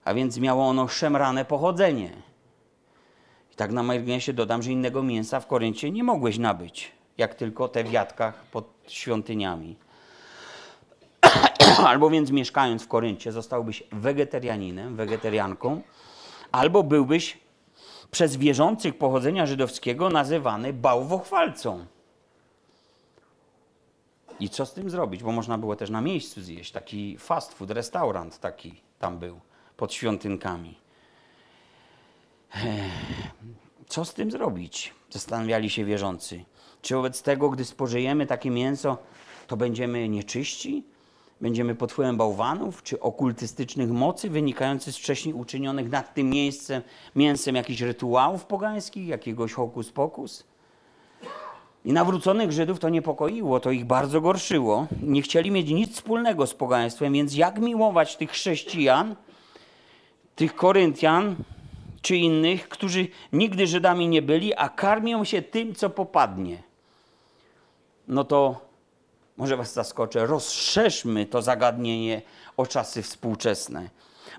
[0.05, 2.11] A więc miało ono szemrane pochodzenie.
[3.53, 7.67] I tak na marginesie dodam, że innego mięsa w Koryncie nie mogłeś nabyć, jak tylko
[7.67, 9.77] te w jadkach pod świątyniami.
[11.87, 15.81] albo więc mieszkając w Koryncie zostałbyś wegetarianinem, wegetarianką,
[16.51, 17.37] albo byłbyś
[18.11, 21.85] przez wierzących pochodzenia żydowskiego nazywany bałwochwalcą.
[24.39, 25.23] I co z tym zrobić?
[25.23, 26.71] Bo można było też na miejscu zjeść.
[26.71, 29.39] Taki fast food, restaurant taki tam był,
[29.77, 30.77] pod świątynkami.
[33.87, 34.93] Co z tym zrobić?
[35.09, 36.45] Zastanawiali się wierzący.
[36.81, 38.97] Czy wobec tego, gdy spożyjemy takie mięso,
[39.47, 40.83] to będziemy nieczyści?
[41.41, 46.81] Będziemy pod wpływem bałwanów czy okultystycznych mocy wynikających z wcześniej uczynionych nad tym miejscem,
[47.15, 50.43] mięsem jakichś rytuałów pogańskich, jakiegoś hokus pokus?
[51.85, 54.87] I nawróconych Żydów to niepokoiło, to ich bardzo gorszyło.
[55.01, 59.15] Nie chcieli mieć nic wspólnego z pogaństwem, więc jak miłować tych chrześcijan,
[60.35, 61.35] tych Koryntian
[62.01, 66.63] czy innych, którzy nigdy Żydami nie byli, a karmią się tym, co popadnie?
[68.07, 68.68] No to
[69.39, 72.21] może Was zaskoczę, rozszerzmy to zagadnienie
[72.57, 73.89] o czasy współczesne.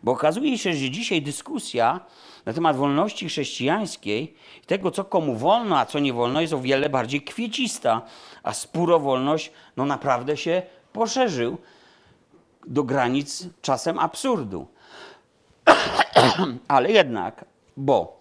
[0.02, 2.00] Bo okazuje się, że dzisiaj dyskusja
[2.46, 6.60] na temat wolności chrześcijańskiej i tego, co komu wolno, a co nie wolno, jest o
[6.60, 8.02] wiele bardziej kwiecista,
[8.42, 11.58] a spór o wolność no naprawdę się poszerzył
[12.66, 14.66] do granic czasem absurdu.
[16.68, 17.44] Ale jednak,
[17.76, 18.20] bo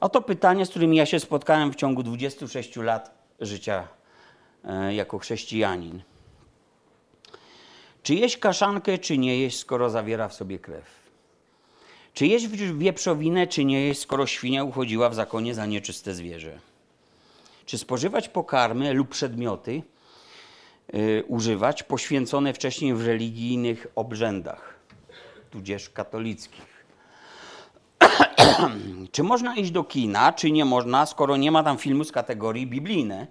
[0.00, 3.88] oto pytanie, z którym ja się spotkałem w ciągu 26 lat życia
[4.90, 6.02] jako chrześcijanin.
[8.02, 10.84] Czy jeść kaszankę, czy nie jeść, skoro zawiera w sobie krew?
[12.14, 16.58] Czy jeść wieprzowinę, czy nie jeść, skoro świnia uchodziła w zakonie za nieczyste zwierzę?
[17.66, 19.82] Czy spożywać pokarmy lub przedmioty
[20.94, 24.74] y, używać poświęcone wcześniej w religijnych obrzędach,
[25.50, 26.84] tudzież katolickich?
[29.12, 32.66] czy można iść do kina, czy nie można, skoro nie ma tam filmu z kategorii
[32.66, 33.26] biblijne?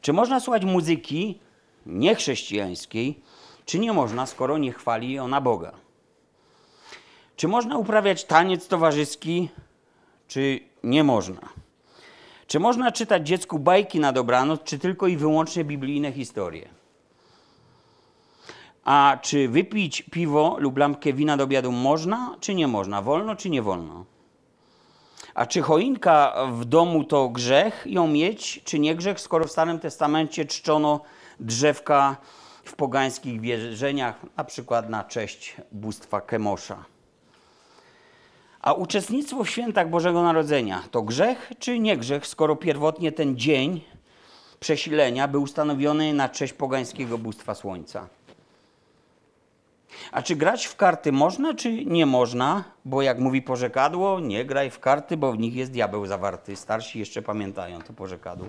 [0.00, 1.38] Czy można słuchać muzyki
[1.86, 3.20] niechrześcijańskiej,
[3.64, 5.72] czy nie można, skoro nie chwali ona Boga?
[7.36, 9.48] Czy można uprawiać taniec towarzyski,
[10.28, 11.40] czy nie można?
[12.46, 16.68] Czy można czytać dziecku bajki na dobranoc, czy tylko i wyłącznie biblijne historie?
[18.84, 23.02] A czy wypić piwo lub lampkę wina do obiadu można, czy nie można?
[23.02, 24.04] Wolno, czy nie wolno?
[25.36, 29.78] A czy choinka w domu to grzech ją mieć, czy nie grzech, skoro w Starym
[29.78, 31.00] Testamencie czczono
[31.40, 32.16] drzewka
[32.64, 36.84] w pogańskich wierzeniach, na przykład na cześć bóstwa Kemosza?
[38.60, 43.80] A uczestnictwo w świętach Bożego Narodzenia to grzech czy nie grzech, skoro pierwotnie ten dzień
[44.60, 48.08] przesilenia był ustanowiony na cześć pogańskiego bóstwa słońca?
[50.16, 52.64] A czy grać w karty można, czy nie można?
[52.84, 56.56] Bo jak mówi porzekadło, nie graj w karty, bo w nich jest diabeł zawarty.
[56.56, 58.46] Starsi jeszcze pamiętają to porzekadło.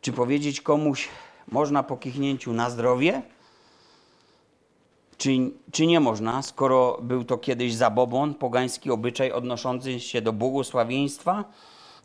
[0.00, 1.08] Czy powiedzieć komuś
[1.48, 3.22] można po kichnięciu na zdrowie?
[5.18, 5.30] Czy,
[5.72, 11.44] czy nie można, skoro był to kiedyś zabobon, pogański obyczaj odnoszący się do błogosławieństwa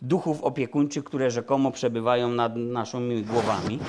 [0.02, 3.80] duchów opiekuńczych, które rzekomo przebywają nad naszymi głowami?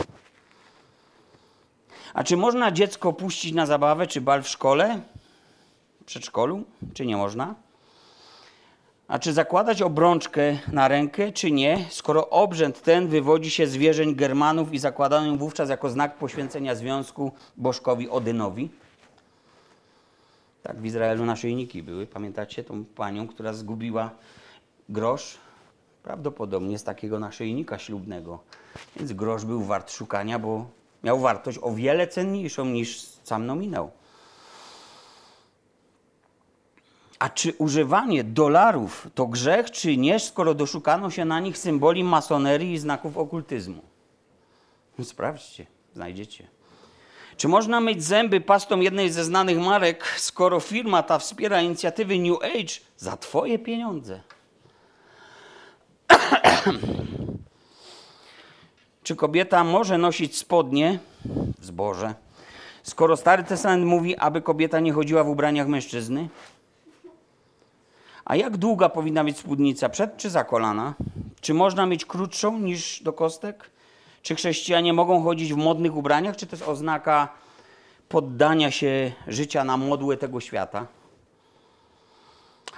[2.14, 5.01] A czy można dziecko puścić na zabawę czy bal w szkole,
[6.01, 7.55] w przedszkolu, czy nie można?
[9.09, 14.14] A czy zakładać obrączkę na rękę, czy nie, skoro obrzęd ten wywodzi się z wierzeń
[14.14, 18.70] Germanów i zakładano ją wówczas jako znak poświęcenia związku bożkowi Odynowi?
[20.62, 22.07] Tak, w Izraelu naszyjniki były.
[22.07, 24.11] Pamiętacie tą panią, która zgubiła
[24.88, 25.38] grosz?
[26.03, 28.38] Prawdopodobnie z takiego naszyjnika ślubnego.
[28.96, 30.66] Więc grosz był wart szukania, bo
[31.04, 33.90] miał wartość o wiele cenniejszą niż sam nominał.
[37.18, 42.72] A czy używanie dolarów to grzech, czy nie, skoro doszukano się na nich symboli masonerii
[42.72, 43.82] i znaków okultyzmu?
[45.02, 46.46] Sprawdźcie, znajdziecie.
[47.36, 52.42] Czy można myć zęby pastą jednej ze znanych marek, skoro firma ta wspiera inicjatywy New
[52.42, 54.20] Age za Twoje pieniądze?
[59.02, 60.98] Czy kobieta może nosić spodnie,
[61.60, 62.14] zboże,
[62.82, 66.28] skoro Stary Testament mówi, aby kobieta nie chodziła w ubraniach mężczyzny?
[68.24, 70.94] A jak długa powinna być spódnica, przed czy za kolana?
[71.40, 73.70] Czy można mieć krótszą niż do kostek?
[74.22, 77.28] Czy chrześcijanie mogą chodzić w modnych ubraniach, czy to jest oznaka
[78.08, 80.86] poddania się życia na modłę tego świata?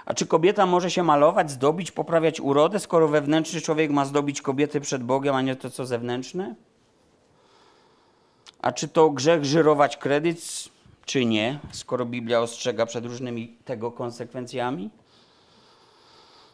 [0.06, 4.80] A czy kobieta może się malować, zdobić, poprawiać urodę, skoro wewnętrzny człowiek ma zdobić kobiety
[4.80, 6.54] przed Bogiem, a nie to, co zewnętrzne?
[8.62, 10.68] A czy to grzech żyrować kredyt,
[11.04, 14.90] czy nie, skoro Biblia ostrzega przed różnymi tego konsekwencjami?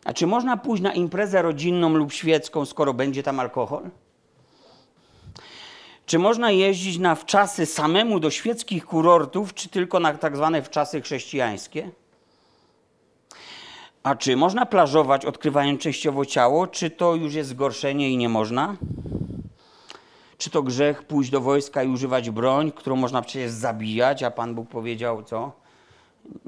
[0.04, 3.90] A czy można pójść na imprezę rodzinną lub świecką, skoro będzie tam alkohol?
[6.06, 11.00] Czy można jeździć na wczasy samemu do świeckich kurortów, czy tylko na tak zwane wczasy
[11.00, 11.90] chrześcijańskie?
[14.02, 18.76] A czy można plażować, odkrywając częściowo ciało, czy to już jest zgorszenie i nie można?
[20.38, 24.54] Czy to grzech pójść do wojska i używać broń, którą można przecież zabijać, a Pan
[24.54, 25.52] Bóg powiedział co?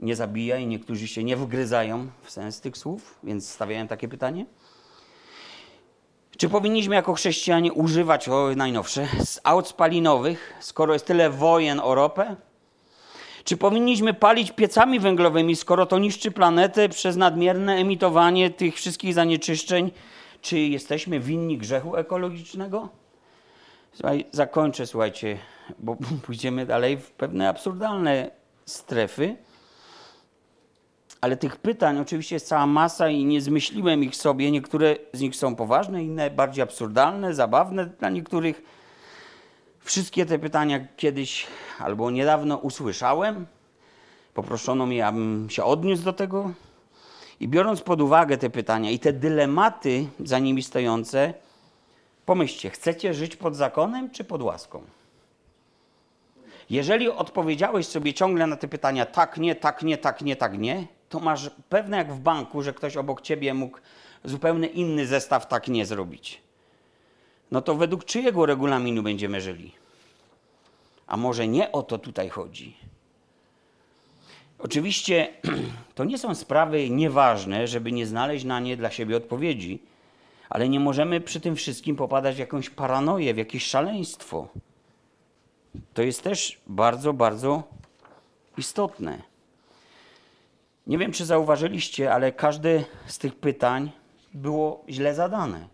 [0.02, 4.46] Nie zabijaj, niektórzy się nie wgryzają w sens tych słów, więc stawiają takie pytanie.
[6.36, 9.08] Czy powinniśmy jako chrześcijanie używać, o najnowsze,
[9.44, 12.36] aut spalinowych, skoro jest tyle wojen o ropę?
[13.44, 19.90] Czy powinniśmy palić piecami węglowymi, skoro to niszczy planetę przez nadmierne emitowanie tych wszystkich zanieczyszczeń?
[20.42, 22.88] Czy jesteśmy winni grzechu ekologicznego?
[23.92, 25.38] Słuchaj, zakończę, słuchajcie,
[25.78, 25.96] bo
[26.26, 28.30] pójdziemy dalej w pewne absurdalne
[28.66, 29.36] strefy.
[31.20, 34.50] Ale tych pytań oczywiście jest cała masa i nie zmyśliłem ich sobie.
[34.50, 38.62] Niektóre z nich są poważne, inne bardziej absurdalne, zabawne dla niektórych.
[39.84, 41.46] Wszystkie te pytania kiedyś
[41.78, 43.46] albo niedawno usłyszałem.
[44.34, 46.52] Poproszono mnie, abym się odniósł do tego.
[47.40, 51.34] I biorąc pod uwagę te pytania i te dylematy za nimi stojące,
[52.26, 54.82] pomyślcie, chcecie żyć pod zakonem czy pod łaską?
[56.70, 60.86] Jeżeli odpowiedziałeś sobie ciągle na te pytania tak, nie, tak, nie, tak, nie, tak, nie,
[61.08, 63.78] to masz pewne jak w banku, że ktoś obok ciebie mógł
[64.24, 66.41] zupełnie inny zestaw tak nie zrobić.
[67.52, 69.72] No to według czyjego regulaminu będziemy żyli?
[71.06, 72.76] A może nie o to tutaj chodzi?
[74.58, 75.28] Oczywiście
[75.94, 79.82] to nie są sprawy nieważne, żeby nie znaleźć na nie dla siebie odpowiedzi,
[80.50, 84.48] ale nie możemy przy tym wszystkim popadać w jakąś paranoję, w jakieś szaleństwo.
[85.94, 87.62] To jest też bardzo, bardzo
[88.58, 89.22] istotne.
[90.86, 93.90] Nie wiem, czy zauważyliście, ale każde z tych pytań
[94.34, 95.71] było źle zadane.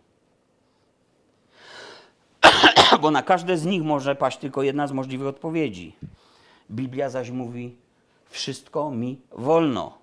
[3.00, 5.96] Bo na każde z nich może paść tylko jedna z możliwych odpowiedzi.
[6.70, 7.76] Biblia zaś mówi:
[8.30, 9.98] Wszystko mi wolno.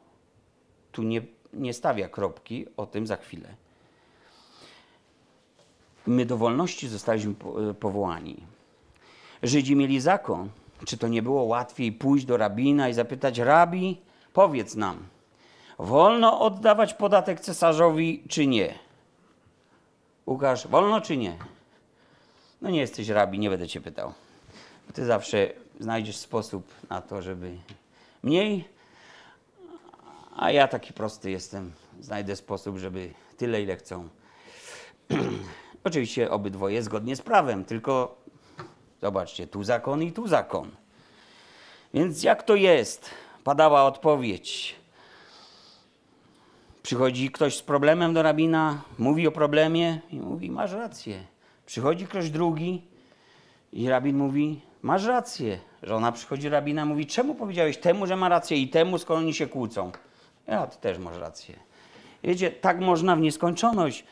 [0.92, 1.22] Tu nie,
[1.54, 3.56] nie stawia kropki, o tym za chwilę.
[6.08, 7.34] My do wolności zostaliśmy
[7.80, 8.38] powołani.
[9.44, 10.50] Żydzi mieli zakon.
[10.86, 14.02] Czy to nie było łatwiej pójść do rabina i zapytać: Rabi,
[14.34, 14.98] powiedz nam,
[15.80, 18.74] wolno oddawać podatek cesarzowi, czy nie?
[20.28, 21.38] Łukasz, wolno czy nie?
[22.62, 24.14] No nie jesteś rabi, nie będę cię pytał.
[24.94, 27.58] Ty zawsze znajdziesz sposób na to, żeby
[28.24, 28.66] mniej,
[30.36, 31.72] a ja taki prosty jestem.
[32.02, 34.10] Znajdę sposób, żeby tyle, ile chcą.
[35.84, 38.18] Oczywiście obydwoje zgodnie z prawem, tylko
[39.02, 40.72] zobaczcie, tu zakon i tu zakon.
[41.94, 43.10] Więc jak to jest?
[43.44, 44.76] Padała odpowiedź.
[46.84, 51.24] Przychodzi ktoś z problemem do rabina, mówi o problemie i mówi: Masz rację.
[51.66, 52.82] Przychodzi ktoś drugi
[53.74, 55.60] i rabin mówi: Masz rację.
[55.84, 59.48] Żona przychodzi rabina mówi: Czemu powiedziałeś temu, że ma rację i temu, skoro oni się
[59.48, 59.92] kłócą?
[60.48, 61.56] Ja, ty też masz rację.
[62.24, 64.04] Wiecie, tak można w nieskończoność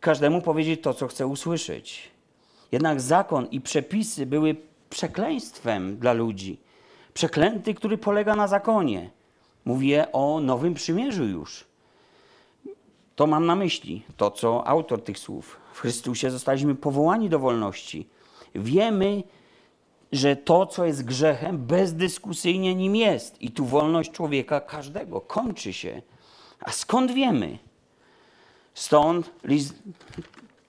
[0.00, 2.10] każdemu powiedzieć to, co chce usłyszeć.
[2.72, 4.56] Jednak zakon i przepisy były
[4.90, 6.60] przekleństwem dla ludzi.
[7.14, 9.10] Przeklęty, który polega na zakonie.
[9.64, 11.64] Mówię o nowym przymierzu już.
[13.16, 15.63] To mam na myśli, to co autor tych słów.
[15.74, 18.08] W Chrystusie zostaliśmy powołani do wolności.
[18.54, 19.22] Wiemy,
[20.12, 23.42] że to, co jest grzechem, bezdyskusyjnie nim jest.
[23.42, 26.02] I tu wolność człowieka każdego kończy się.
[26.60, 27.58] A skąd wiemy?
[28.74, 29.74] Stąd list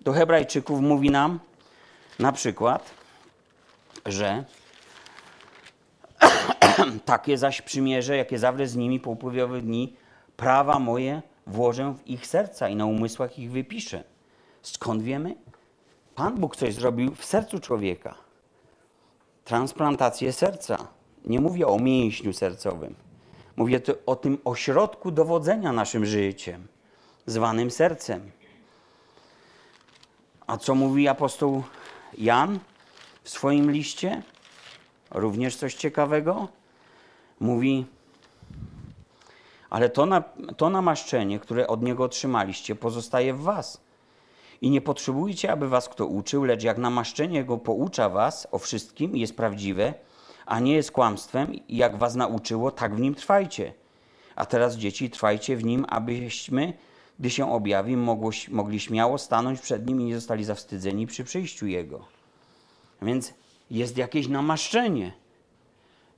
[0.02, 1.40] do Hebrajczyków mówi nam
[2.20, 2.92] na przykład,
[4.06, 4.44] że
[7.06, 9.96] takie zaś przymierze, jakie zawrę z nimi po upływie dni,
[10.38, 14.15] prawa moje włożę w ich serca i na umysłach ich wypiszę.
[14.66, 15.36] Skąd wiemy?
[16.16, 18.16] Pan Bóg coś zrobił w sercu człowieka.
[19.44, 20.88] Transplantację serca.
[21.26, 22.96] Nie mówię o mięśniu sercowym.
[23.56, 26.68] Mówię o tym ośrodku dowodzenia naszym życiem,
[27.26, 28.32] zwanym sercem.
[30.48, 31.64] A co mówi apostoł
[32.18, 32.60] Jan
[33.24, 34.24] w swoim liście?
[35.12, 36.48] Również coś ciekawego.
[37.40, 37.86] Mówi,
[39.70, 40.24] ale to, na,
[40.58, 43.85] to namaszczenie, które od Niego otrzymaliście, pozostaje w Was.
[44.66, 49.18] I nie potrzebujcie, aby Was kto uczył, lecz jak namaszczenie Jego poucza Was o wszystkim
[49.18, 49.94] jest prawdziwe,
[50.46, 53.74] a nie jest kłamstwem, i jak Was nauczyło, tak w nim trwajcie.
[54.36, 56.74] A teraz, dzieci, trwajcie w nim, abyśmy,
[57.20, 61.68] gdy się objawi, mogło, mogli śmiało stanąć przed nim i nie zostali zawstydzeni przy przyjściu
[61.68, 62.06] Jego.
[63.02, 63.34] Więc
[63.72, 65.14] jest jakieś namaszczenie.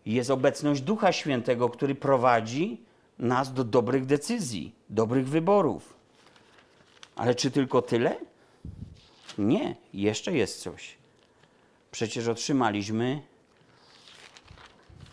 [0.05, 2.81] Jest obecność Ducha Świętego, który prowadzi
[3.19, 5.93] nas do dobrych decyzji, dobrych wyborów.
[7.15, 8.27] Ale czy tylko tyle?
[9.38, 10.97] Nie, jeszcze jest coś.
[11.91, 13.21] Przecież otrzymaliśmy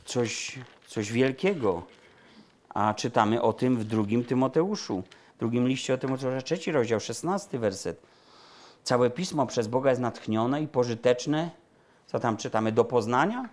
[0.04, 1.82] coś, coś wielkiego.
[2.68, 5.02] A czytamy o tym w drugim Tymoteuszu,
[5.36, 8.02] w drugim liście o Tymoteusza, trzeci rozdział, szesnasty werset.
[8.82, 11.50] Całe pismo przez Boga jest natchnione i pożyteczne.
[12.06, 12.72] Co tam czytamy?
[12.72, 13.48] Do poznania,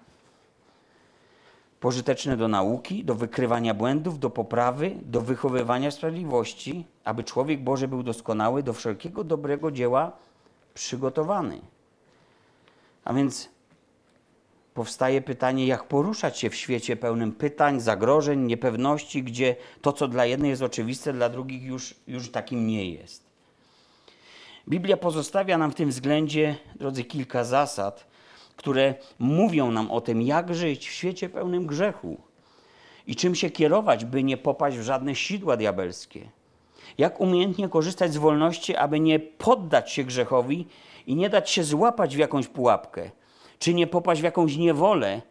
[1.80, 8.04] pożyteczne do nauki, do wykrywania błędów, do poprawy, do wychowywania sprawiedliwości, aby człowiek Boży był
[8.04, 10.12] doskonały, do wszelkiego dobrego dzieła
[10.74, 11.62] przygotowany.
[13.04, 13.50] A więc
[14.74, 20.26] powstaje pytanie, jak poruszać się w świecie pełnym pytań, zagrożeń, niepewności, gdzie to, co dla
[20.26, 23.32] jednych jest oczywiste, dla drugich już, już takim nie jest.
[24.70, 28.08] Biblia pozostawia nam w tym względzie, drodzy, kilka zasad,
[28.56, 32.22] które mówią nam o tym, jak żyć w świecie pełnym grzechu
[33.08, 36.30] i czym się kierować, by nie popaść w żadne sidła diabelskie.
[36.98, 40.68] Jak umiejętnie korzystać z wolności, aby nie poddać się grzechowi
[41.08, 43.12] i nie dać się złapać w jakąś pułapkę,
[43.60, 45.22] czy nie popaść w jakąś niewolę,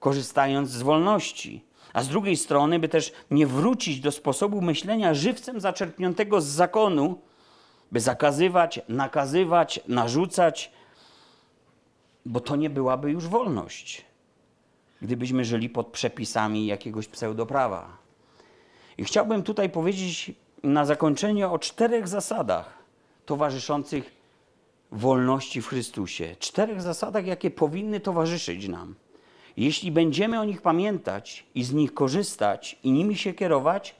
[0.00, 1.64] korzystając z wolności.
[1.92, 7.18] A z drugiej strony, by też nie wrócić do sposobu myślenia żywcem zaczerpniętego z zakonu,
[7.92, 10.72] by zakazywać, nakazywać, narzucać,
[12.26, 14.04] bo to nie byłaby już wolność.
[15.02, 17.96] gdybyśmy żyli pod przepisami jakiegoś pseudoprawa.
[18.98, 20.32] I chciałbym tutaj powiedzieć
[20.62, 22.78] na zakończenie o czterech zasadach
[23.26, 24.18] towarzyszących
[24.92, 26.36] wolności w Chrystusie.
[26.38, 28.94] Czterech zasadach, jakie powinny towarzyszyć nam.
[29.56, 33.94] Jeśli będziemy o nich pamiętać i z nich korzystać i nimi się kierować,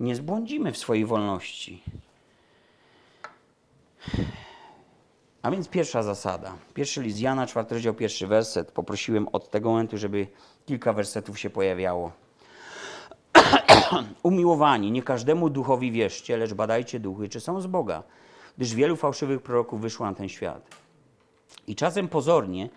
[0.00, 1.82] nie zbłądzimy w swojej wolności.
[5.42, 6.54] A więc pierwsza zasada.
[6.74, 8.72] Pierwszy list Jana, czwarty rozdział, pierwszy werset.
[8.72, 10.26] Poprosiłem od tego momentu, żeby
[10.66, 12.12] kilka wersetów się pojawiało.
[14.22, 18.02] Umiłowani, nie każdemu duchowi wierzcie, lecz badajcie duchy, czy są z Boga,
[18.56, 20.70] gdyż wielu fałszywych proroków wyszło na ten świat.
[21.66, 22.68] I czasem pozornie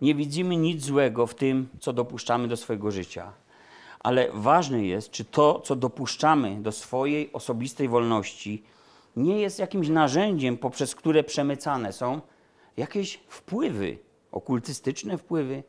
[0.00, 3.32] nie widzimy nic złego w tym, co dopuszczamy do swojego życia.
[4.00, 8.62] Ale ważne jest, czy to, co dopuszczamy do swojej osobistej wolności,
[9.16, 12.20] nie jest jakimś narzędziem, poprzez które przemycane są
[12.76, 13.98] jakieś wpływy,
[14.32, 15.62] okultystyczne wpływy,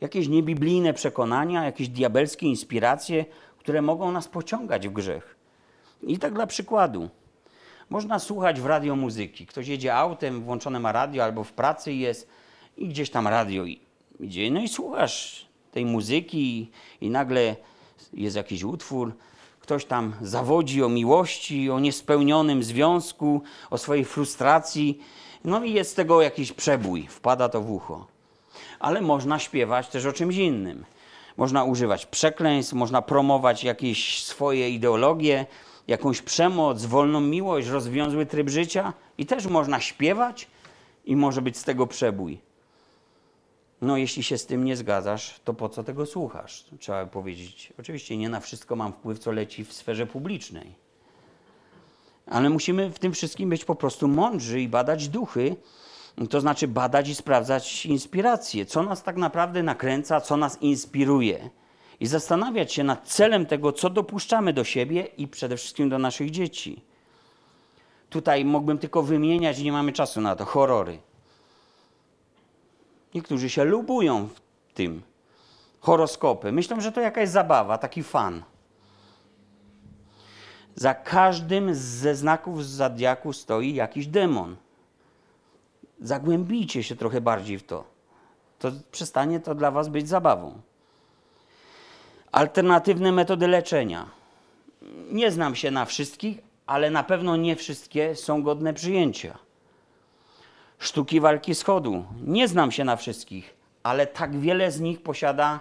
[0.00, 3.24] jakieś niebiblijne przekonania, jakieś diabelskie inspiracje,
[3.68, 5.36] które mogą nas pociągać w grzech.
[6.02, 7.08] I tak dla przykładu.
[7.90, 9.46] Można słuchać w radio muzyki.
[9.46, 12.28] Ktoś jedzie autem, włączone ma radio, albo w pracy jest
[12.76, 13.64] i gdzieś tam radio
[14.20, 14.50] idzie.
[14.50, 17.56] No i słuchasz tej muzyki i nagle
[18.12, 19.12] jest jakiś utwór,
[19.60, 24.98] ktoś tam zawodzi o miłości, o niespełnionym związku, o swojej frustracji,
[25.44, 28.06] no i jest z tego jakiś przebój, wpada to w ucho.
[28.78, 30.84] Ale można śpiewać też o czymś innym.
[31.38, 35.46] Można używać przekleństw, można promować jakieś swoje ideologie,
[35.88, 40.48] jakąś przemoc, wolną miłość, rozwiązły tryb życia i też można śpiewać
[41.04, 42.38] i może być z tego przebój.
[43.80, 46.64] No, jeśli się z tym nie zgadzasz, to po co tego słuchasz?
[46.78, 47.72] Trzeba powiedzieć.
[47.78, 50.74] Oczywiście nie na wszystko mam wpływ, co leci w sferze publicznej.
[52.26, 55.56] Ale musimy w tym wszystkim być po prostu mądrzy i badać duchy,
[56.26, 61.50] to znaczy badać i sprawdzać inspiracje, co nas tak naprawdę nakręca, co nas inspiruje.
[62.00, 66.30] I zastanawiać się nad celem tego, co dopuszczamy do siebie i przede wszystkim do naszych
[66.30, 66.82] dzieci.
[68.10, 70.98] Tutaj mógłbym tylko wymieniać, nie mamy czasu na to, horrory.
[73.14, 75.02] Niektórzy się lubują w tym.
[75.80, 76.52] Horoskopy.
[76.52, 78.42] Myślą, że to jakaś zabawa, taki fan.
[80.74, 84.56] Za każdym ze znaków zodiaku stoi jakiś demon.
[86.00, 87.84] Zagłębijcie się trochę bardziej w to.
[88.58, 90.60] To przestanie to dla was być zabawą.
[92.32, 94.06] Alternatywne metody leczenia.
[95.10, 99.38] Nie znam się na wszystkich, ale na pewno nie wszystkie są godne przyjęcia
[100.78, 102.04] sztuki walki schodu.
[102.26, 105.60] Nie znam się na wszystkich, ale tak wiele z nich posiada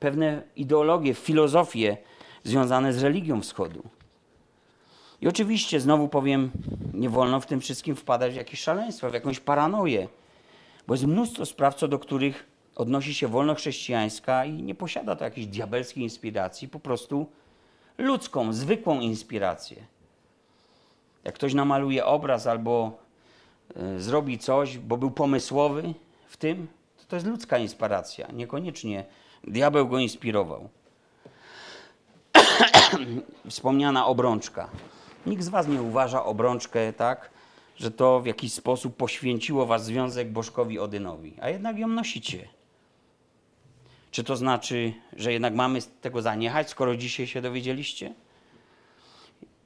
[0.00, 1.96] pewne ideologie, filozofie
[2.44, 3.82] związane z religią wschodu.
[5.22, 6.50] I oczywiście, znowu powiem,
[6.94, 10.08] nie wolno w tym wszystkim wpadać w jakieś szaleństwo, w jakąś paranoję,
[10.86, 12.46] bo jest mnóstwo spraw, co do których
[12.76, 17.26] odnosi się wolność chrześcijańska i nie posiada to jakiejś diabelskiej inspiracji, po prostu
[17.98, 19.76] ludzką, zwykłą inspirację.
[21.24, 23.02] Jak ktoś namaluje obraz albo
[23.76, 25.94] E, zrobi coś, bo był pomysłowy
[26.26, 26.68] w tym,
[26.98, 28.28] to to jest ludzka inspiracja.
[28.32, 29.04] Niekoniecznie
[29.44, 30.68] diabeł go inspirował.
[33.48, 34.68] Wspomniana obrączka.
[35.26, 37.30] Nikt z Was nie uważa obrączkę tak,
[37.76, 42.48] że to w jakiś sposób poświęciło Was związek Bożkowi Odynowi, a jednak ją nosicie.
[44.10, 48.14] Czy to znaczy, że jednak mamy tego zaniechać, skoro dzisiaj się dowiedzieliście?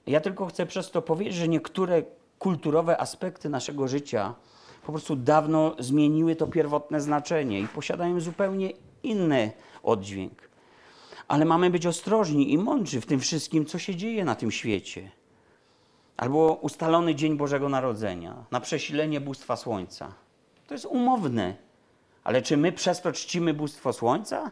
[0.07, 2.03] Ja tylko chcę przez to powiedzieć, że niektóre
[2.39, 4.35] kulturowe aspekty naszego życia
[4.87, 9.53] po prostu dawno zmieniły to pierwotne znaczenie i posiadają zupełnie inny
[9.83, 10.49] oddźwięk.
[11.29, 15.11] Ale mamy być ostrożni i mądrzy w tym wszystkim, co się dzieje na tym świecie.
[16.17, 20.13] Albo ustalony dzień Bożego Narodzenia, na przesilenie bóstwa Słońca.
[20.67, 21.55] To jest umowne.
[22.25, 24.51] Ale czy my przez to czcimy bóstwo Słońca,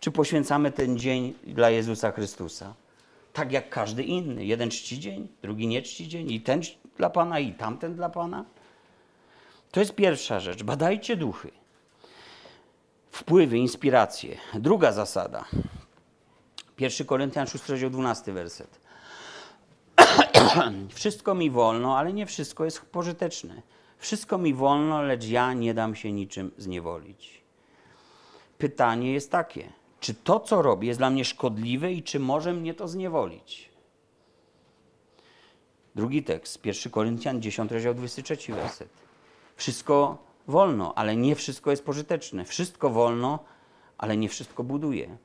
[0.00, 2.74] czy poświęcamy ten dzień dla Jezusa Chrystusa?
[3.32, 4.44] Tak jak każdy inny.
[4.44, 6.60] Jeden czci dzień, drugi nie czci dzień i ten
[6.96, 8.44] dla Pana i tamten dla Pana?
[9.70, 10.62] To jest pierwsza rzecz.
[10.62, 11.50] Badajcie duchy.
[13.10, 14.36] Wpływy, inspiracje.
[14.54, 15.44] Druga zasada.
[16.78, 18.85] 1 Koryntian 6, rozdział 12, werset.
[20.94, 23.62] wszystko mi wolno, ale nie wszystko jest pożyteczne.
[23.98, 27.42] Wszystko mi wolno, lecz ja nie dam się niczym zniewolić.
[28.58, 32.74] Pytanie jest takie: czy to, co robię, jest dla mnie szkodliwe i czy może mnie
[32.74, 33.70] to zniewolić?
[35.94, 38.88] Drugi tekst, 1 Koryntian 10, rozdział 23 werset.
[39.56, 40.18] Wszystko
[40.48, 42.44] wolno, ale nie wszystko jest pożyteczne.
[42.44, 43.38] Wszystko wolno,
[43.98, 45.16] ale nie wszystko buduje.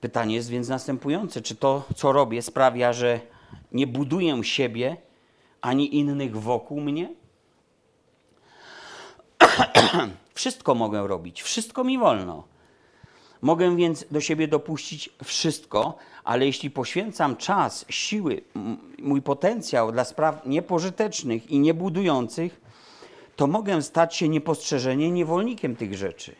[0.00, 3.20] Pytanie jest więc następujące: czy to, co robię, sprawia, że
[3.72, 4.96] nie buduję siebie
[5.60, 7.14] ani innych wokół mnie?
[10.34, 12.44] wszystko mogę robić, wszystko mi wolno.
[13.42, 18.40] Mogę więc do siebie dopuścić wszystko, ale jeśli poświęcam czas, siły,
[18.98, 22.60] mój potencjał dla spraw niepożytecznych i niebudujących,
[23.36, 26.34] to mogę stać się niepostrzeżenie niewolnikiem tych rzeczy,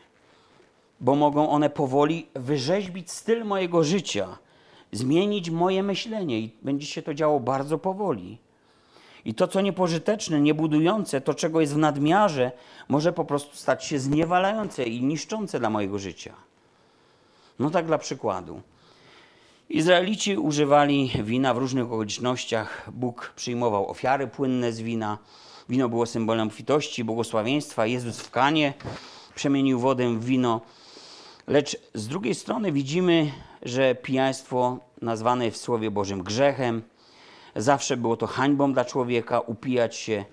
[1.00, 4.38] bo mogą one powoli wyrzeźbić styl mojego życia,
[4.92, 8.38] zmienić moje myślenie i będzie się to działo bardzo powoli.
[9.24, 12.52] I to, co niepożyteczne, niebudujące, to, czego jest w nadmiarze,
[12.88, 16.34] może po prostu stać się zniewalające i niszczące dla mojego życia.
[17.58, 18.60] No tak dla przykładu.
[19.70, 22.90] Izraelici używali wina w różnych okolicznościach.
[22.92, 25.18] Bóg przyjmował ofiary płynne z wina.
[25.68, 27.86] Wino było symbolem obfitości, błogosławieństwa.
[27.86, 28.74] Jezus w kanie
[29.34, 30.60] przemienił wodę w wino.
[31.48, 33.32] Lecz z drugiej strony widzimy,
[33.62, 36.82] że pijaństwo nazwane w Słowie Bożym grzechem,
[37.56, 40.24] zawsze było to hańbą dla człowieka, upijać się.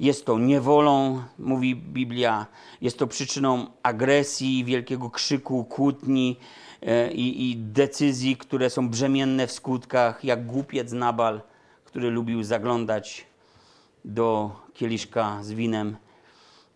[0.00, 2.46] Jest to niewolą, mówi Biblia,
[2.80, 6.36] jest to przyczyną agresji, wielkiego krzyku, kłótni
[6.82, 11.40] e, i, i decyzji, które są brzemienne w skutkach, jak głupiec Nabal,
[11.84, 13.26] który lubił zaglądać
[14.04, 15.96] do kieliszka z winem,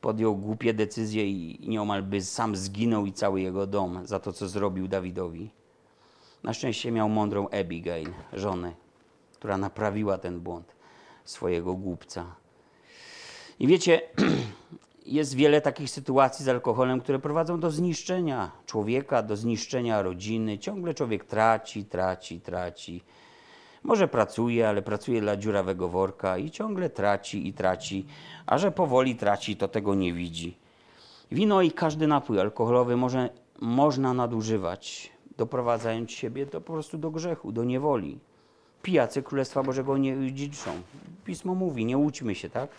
[0.07, 4.49] podjął głupie decyzje i nieomal by sam zginął i cały jego dom za to, co
[4.49, 5.51] zrobił Dawidowi.
[6.43, 8.73] Na szczęście miał mądrą Abigail, żonę,
[9.35, 10.75] która naprawiła ten błąd
[11.25, 12.35] swojego głupca.
[13.59, 14.01] I wiecie,
[15.19, 20.59] jest wiele takich sytuacji z alkoholem, które prowadzą do zniszczenia człowieka, do zniszczenia rodziny.
[20.59, 23.03] Ciągle człowiek traci, traci, traci.
[23.83, 28.07] Może pracuje, ale pracuje dla dziurawego worka i ciągle traci i traci,
[28.47, 30.57] a że powoli traci, to tego nie widzi.
[31.33, 37.53] Wino i każdy napój alkoholowy może, można nadużywać, doprowadzając siebie do, po prostu do grzechu,
[37.53, 38.19] do niewoli.
[38.83, 40.71] Pijacy Królestwa Bożego nie dziedziczą.
[41.25, 42.71] Pismo mówi, nie łudźmy się, tak?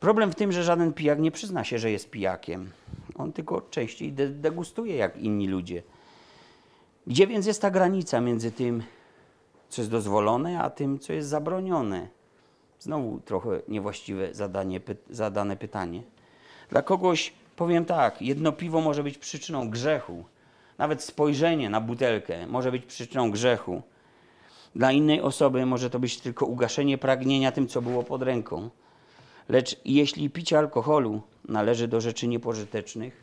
[0.00, 2.70] Problem w tym, że żaden pijak nie przyzna się, że jest pijakiem.
[3.14, 5.82] On tylko częściej degustuje jak inni ludzie.
[7.06, 8.82] Gdzie więc jest ta granica między tym,
[9.68, 12.08] co jest dozwolone, a tym, co jest zabronione?
[12.80, 16.02] Znowu trochę niewłaściwe zadanie, py zadane pytanie.
[16.70, 20.24] Dla kogoś powiem tak, jedno piwo może być przyczyną grzechu.
[20.78, 23.82] Nawet spojrzenie na butelkę może być przyczyną grzechu.
[24.74, 28.70] Dla innej osoby może to być tylko ugaszenie pragnienia tym, co było pod ręką.
[29.48, 33.22] Lecz jeśli picie alkoholu należy do rzeczy niepożytecznych,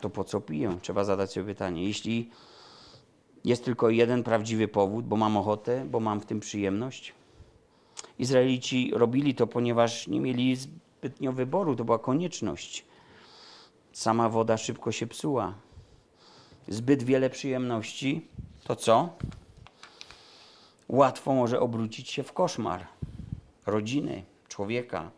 [0.00, 0.78] to po co piję?
[0.82, 1.84] Trzeba zadać sobie pytanie.
[1.84, 2.30] Jeśli
[3.44, 7.14] jest tylko jeden prawdziwy powód, bo mam ochotę, bo mam w tym przyjemność.
[8.18, 12.84] Izraelici robili to, ponieważ nie mieli zbytnio wyboru, to była konieczność.
[13.92, 15.54] Sama woda szybko się psuła.
[16.68, 18.26] Zbyt wiele przyjemności,
[18.64, 19.08] to co?
[20.88, 22.86] Łatwo może obrócić się w koszmar
[23.66, 25.10] rodziny, człowieka.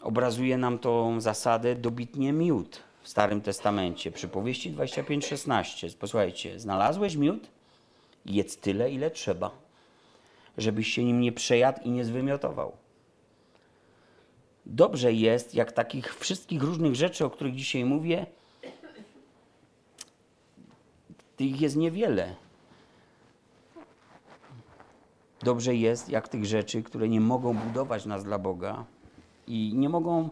[0.00, 4.10] Obrazuje nam tą zasadę dobitnie miód w Starym Testamencie.
[4.10, 5.96] Przypowieści 25:16.
[5.96, 7.48] Posłuchajcie, znalazłeś miód?
[8.26, 9.50] Jedz tyle, ile trzeba,
[10.58, 12.72] żebyś się nim nie przejadł i nie zwymiotował.
[14.66, 18.26] Dobrze jest, jak takich wszystkich różnych rzeczy, o których dzisiaj mówię,
[21.36, 22.34] tych jest niewiele.
[25.42, 28.84] Dobrze jest, jak tych rzeczy, które nie mogą budować nas dla Boga
[29.46, 30.30] i nie mogą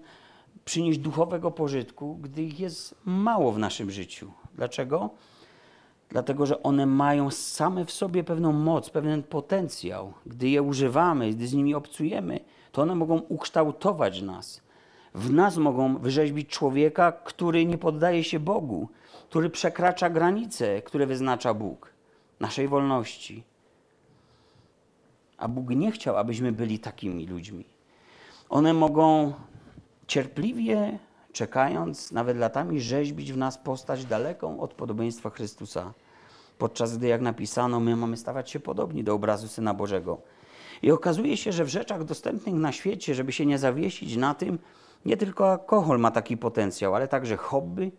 [0.68, 4.32] przynieść duchowego pożytku, gdy ich jest mało w naszym życiu.
[4.54, 5.10] Dlaczego?
[6.08, 10.12] Dlatego, że one mają same w sobie pewną moc, pewien potencjał.
[10.26, 12.40] Gdy je używamy, gdy z nimi obcujemy,
[12.72, 14.62] to one mogą ukształtować nas.
[15.14, 18.88] W nas mogą wyrzeźbić człowieka, który nie poddaje się Bogu,
[19.28, 21.92] który przekracza granice, które wyznacza Bóg,
[22.40, 23.44] naszej wolności.
[25.38, 27.64] A Bóg nie chciał, abyśmy byli takimi ludźmi.
[28.48, 29.32] One mogą
[30.08, 30.98] cierpliwie,
[31.32, 35.92] czekając, nawet latami, rzeźbić w nas postać daleką od podobieństwa Chrystusa.
[36.58, 40.18] Podczas gdy, jak napisano, my mamy stawać się podobni do obrazu Syna Bożego.
[40.82, 44.58] I okazuje się, że w rzeczach dostępnych na świecie, żeby się nie zawiesić na tym,
[45.04, 47.92] nie tylko alkohol ma taki potencjał, ale także hobby,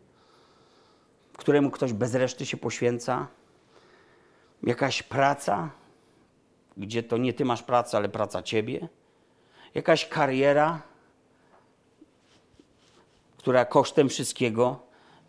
[1.38, 3.28] któremu ktoś bez reszty się poświęca,
[4.64, 5.70] jakaś praca,
[6.78, 8.89] gdzie to nie ty masz pracę, ale praca ciebie,
[9.76, 10.88] jakaś kariera,
[13.39, 14.79] która kosztem wszystkiego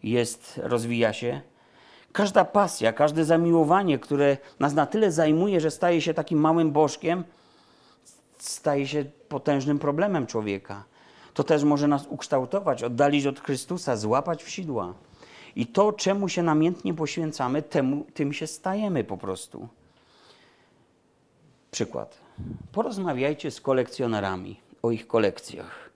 [0.02, 1.40] jest, rozwija się.
[2.12, 7.24] Każda pasja, każde zamiłowanie, które nas na tyle zajmuje, że staje się takim małym bożkiem,
[8.38, 10.84] staje się potężnym problemem człowieka.
[11.34, 14.94] To też może nas ukształtować, oddalić od Chrystusa, złapać w sidła.
[15.56, 19.68] I to, czemu się namiętnie poświęcamy, temu, tym się stajemy po prostu.
[21.70, 22.18] Przykład.
[22.72, 25.89] Porozmawiajcie z kolekcjonerami o ich kolekcjach.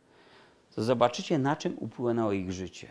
[0.75, 2.89] To zobaczycie, na czym upłynęło ich życie.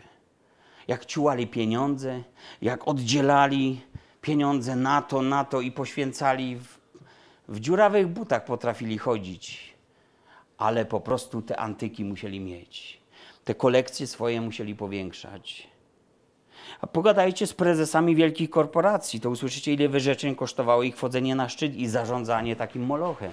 [0.88, 2.22] jak ciułali pieniądze,
[2.62, 3.80] jak oddzielali
[4.20, 6.56] pieniądze na to, na to i poświęcali.
[6.56, 6.78] W,
[7.48, 9.74] w dziurawych butach potrafili chodzić,
[10.58, 13.00] ale po prostu te antyki musieli mieć.
[13.44, 15.68] Te kolekcje swoje musieli powiększać.
[16.80, 21.76] A pogadajcie z prezesami wielkich korporacji, to usłyszycie, ile wyrzeczeń kosztowało ich wchodzenie na szczyt
[21.76, 23.32] i zarządzanie takim molochem.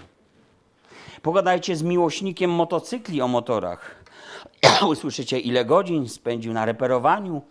[1.21, 4.00] Pogadajcie z miłośnikiem motocykli o motorach.
[4.87, 7.41] usłyszycie, ile godzin spędził na reperowaniu,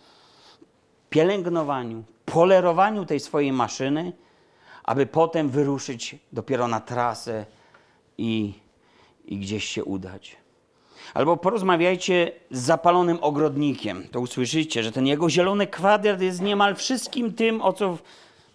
[1.10, 4.12] pielęgnowaniu, polerowaniu tej swojej maszyny,
[4.84, 7.46] aby potem wyruszyć dopiero na trasę
[8.18, 8.52] i,
[9.24, 10.36] i gdzieś się udać.
[11.14, 14.08] Albo porozmawiajcie z zapalonym ogrodnikiem.
[14.08, 18.02] To usłyszycie, że ten jego zielony kwadrat jest niemal wszystkim tym, o co w,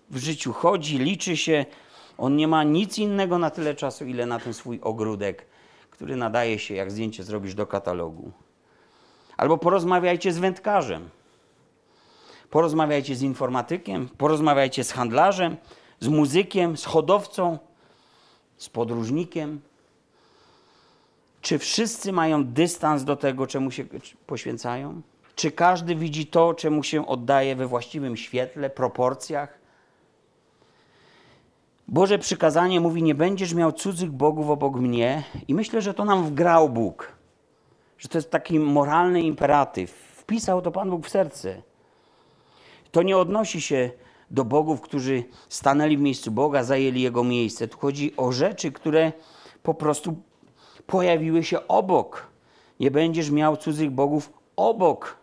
[0.10, 1.66] w życiu chodzi, liczy się.
[2.18, 5.46] On nie ma nic innego na tyle czasu, ile na ten swój ogródek,
[5.96, 8.32] który nadaje się, jak zdjęcie zrobisz do katalogu.
[9.38, 11.10] Albo porozmawiajcie z wędkarzem.
[12.50, 15.58] Porozmawiajcie z informatykiem, porozmawiajcie z handlarzem,
[16.00, 17.60] z muzykiem, z hodowcą,
[18.58, 19.62] z podróżnikiem.
[21.42, 23.86] Czy wszyscy mają dystans do tego, czemu się
[24.28, 25.02] poświęcają?
[25.36, 29.65] Czy każdy widzi to, czemu się oddaje we właściwym świetle, proporcjach?
[31.88, 36.24] Boże przykazanie mówi: Nie będziesz miał cudzych bogów obok mnie, i myślę, że to nam
[36.24, 37.12] wgrał Bóg,
[37.98, 39.92] że to jest taki moralny imperatyw.
[39.92, 41.62] Wpisał to Pan Bóg w serce.
[42.92, 43.92] To nie odnosi się
[44.32, 47.68] do bogów, którzy stanęli w miejscu Boga, zajęli jego miejsce.
[47.68, 49.12] Tu chodzi o rzeczy, które
[49.64, 50.16] po prostu
[50.88, 52.28] pojawiły się obok.
[52.80, 55.18] Nie będziesz miał cudzych bogów obok,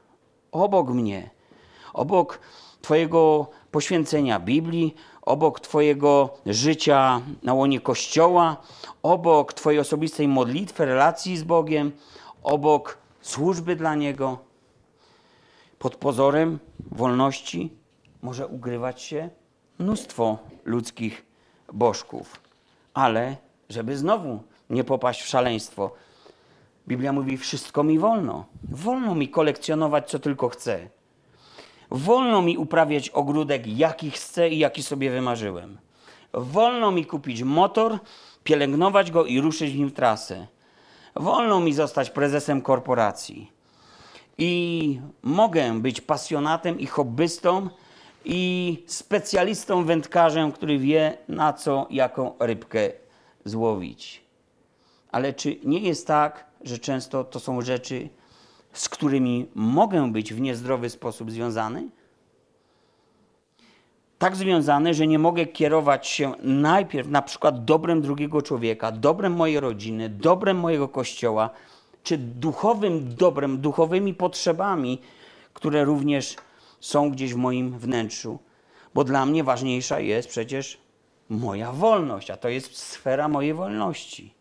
[0.52, 1.30] obok mnie,
[1.92, 2.40] obok
[2.82, 8.56] Twojego poświęcenia Biblii, obok Twojego życia na łonie Kościoła,
[9.02, 11.92] obok Twojej osobistej modlitwy, relacji z Bogiem,
[12.42, 14.38] obok służby dla Niego.
[15.78, 16.58] Pod pozorem
[16.90, 17.72] wolności
[18.22, 19.30] może ugrywać się
[19.78, 21.26] mnóstwo ludzkich
[21.72, 22.40] bożków,
[22.94, 23.36] ale
[23.68, 25.90] żeby znowu nie popaść w szaleństwo.
[26.88, 28.44] Biblia mówi: Wszystko mi wolno.
[28.70, 30.88] Wolno mi kolekcjonować, co tylko chcę.
[31.95, 35.78] Wolno mi uprawiać ogródek, jaki chcę i jaki sobie wymarzyłem.
[36.32, 37.99] Wolno mi kupić motor,
[38.45, 40.47] pielęgnować go i ruszyć w nim trasę.
[41.14, 43.53] Wolno mi zostać prezesem korporacji.
[44.38, 47.68] I mogę być pasjonatem i hobbystą
[48.24, 52.90] i specjalistą wędkarzem, który wie na co, jaką rybkę
[53.45, 54.22] złowić.
[55.11, 58.09] Ale czy nie jest tak, że często to są rzeczy,
[58.72, 61.88] z którymi mogę być w niezdrowy sposób związany?
[64.18, 69.60] Tak związany, że nie mogę kierować się najpierw na przykład dobrem drugiego człowieka, dobrem mojej
[69.60, 71.50] rodziny, dobrem mojego kościoła,
[72.02, 74.98] czy duchowym dobrem, duchowymi potrzebami,
[75.54, 76.36] które również
[76.80, 78.38] są gdzieś w moim wnętrzu.
[78.94, 80.78] Bo dla mnie ważniejsza jest przecież
[81.28, 84.34] moja wolność, a to jest sfera mojej wolności.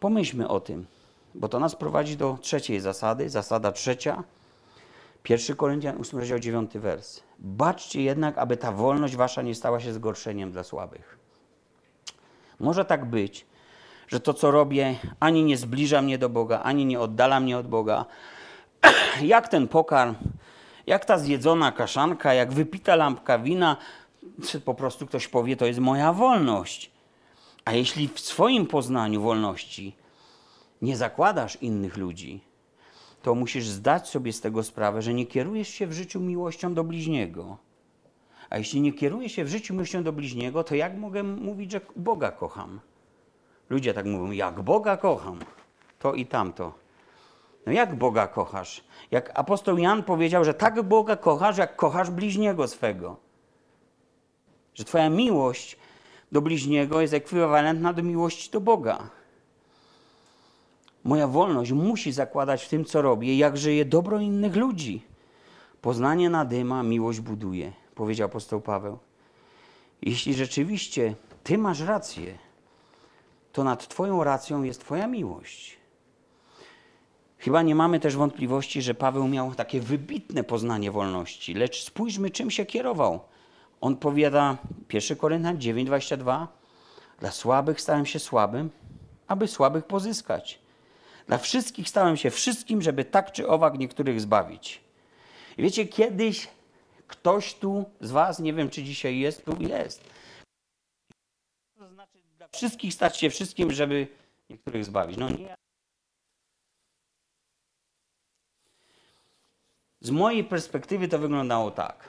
[0.00, 0.86] Pomyślmy o tym,
[1.34, 3.30] bo to nas prowadzi do trzeciej zasady.
[3.30, 4.24] Zasada trzecia,
[5.28, 7.22] 1 Koryntian 8 rozdział 9 wers.
[7.38, 11.18] Baczcie jednak, aby ta wolność wasza nie stała się zgorszeniem dla słabych.
[12.60, 13.46] Może tak być,
[14.08, 17.68] że to, co robię, ani nie zbliża mnie do Boga, ani nie oddala mnie od
[17.68, 18.04] Boga.
[19.22, 20.14] Jak ten pokarm,
[20.86, 23.76] jak ta zjedzona kaszanka, jak wypita lampka wina,
[24.46, 26.90] czy po prostu ktoś powie, to jest moja wolność.
[27.64, 29.96] A jeśli w swoim poznaniu wolności
[30.82, 32.40] nie zakładasz innych ludzi,
[33.22, 36.84] to musisz zdać sobie z tego sprawę, że nie kierujesz się w życiu miłością do
[36.84, 37.56] bliźniego.
[38.50, 41.80] A jeśli nie kieruję się w życiu miłością do bliźniego, to jak mogę mówić, że
[41.96, 42.80] Boga kocham?
[43.70, 45.38] Ludzie tak mówią, jak Boga kocham,
[45.98, 46.72] to i tamto.
[47.66, 48.84] No jak Boga kochasz?
[49.10, 53.16] Jak apostoł Jan powiedział, że tak Boga kochasz, jak kochasz bliźniego swego.
[54.74, 55.76] Że Twoja miłość
[56.32, 59.10] do bliźniego jest ekwiwalentna do miłości do Boga.
[61.04, 65.02] Moja wolność musi zakładać w tym, co robię, jak żyje dobro innych ludzi.
[65.82, 68.98] Poznanie nadyma, miłość buduje, powiedział apostoł Paweł.
[70.02, 72.38] Jeśli rzeczywiście Ty masz rację,
[73.52, 75.80] to nad Twoją racją jest Twoja miłość.
[77.38, 82.50] Chyba nie mamy też wątpliwości, że Paweł miał takie wybitne poznanie wolności, lecz spójrzmy, czym
[82.50, 83.20] się kierował.
[83.80, 84.56] On powiada,
[84.92, 86.46] 1 Koryntian 9,22
[87.20, 88.70] Dla słabych stałem się słabym,
[89.28, 90.58] aby słabych pozyskać.
[91.30, 94.80] Dla wszystkich stałem się wszystkim, żeby tak czy owak niektórych zbawić.
[95.58, 96.48] I wiecie, kiedyś
[97.06, 100.04] ktoś tu z Was, nie wiem czy dzisiaj jest, tu jest.
[101.78, 104.06] To znaczy dla wszystkich stać się wszystkim, żeby
[104.50, 105.16] niektórych zbawić.
[105.16, 105.54] No nie.
[110.00, 112.08] Z mojej perspektywy to wyglądało tak.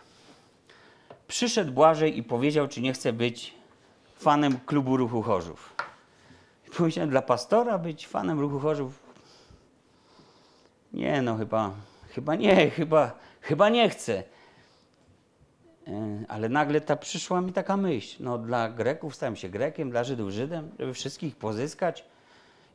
[1.27, 3.53] Przyszedł Błażej i powiedział, czy nie chce być
[4.15, 5.75] fanem klubu ruchu Chorzów.
[6.77, 9.00] Powiedziałem, dla pastora być fanem ruchu Chorzów?
[10.93, 11.71] Nie, no chyba,
[12.09, 13.11] chyba nie, chyba,
[13.41, 14.23] chyba nie chcę.
[15.87, 18.17] E, Ale nagle ta przyszła mi taka myśl.
[18.23, 22.05] No dla Greków stałem się Grekiem, dla Żydów Żydem, żeby wszystkich pozyskać.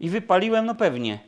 [0.00, 1.18] I wypaliłem, no pewnie.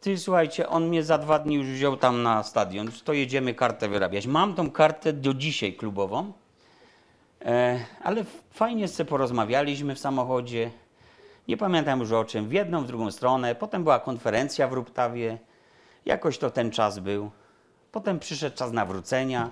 [0.00, 3.88] Ty słuchajcie, on mnie za dwa dni już wziął tam na stadion, to jedziemy kartę
[3.88, 4.26] wyrabiać.
[4.26, 6.32] Mam tą kartę do dzisiaj klubową,
[7.44, 10.70] e, ale fajnie sobie porozmawialiśmy w samochodzie.
[11.48, 13.54] Nie pamiętam już o czym, w jedną, w drugą stronę.
[13.54, 15.38] Potem była konferencja w Ruptawie.
[16.06, 17.30] Jakoś to ten czas był.
[17.92, 19.50] Potem przyszedł czas nawrócenia.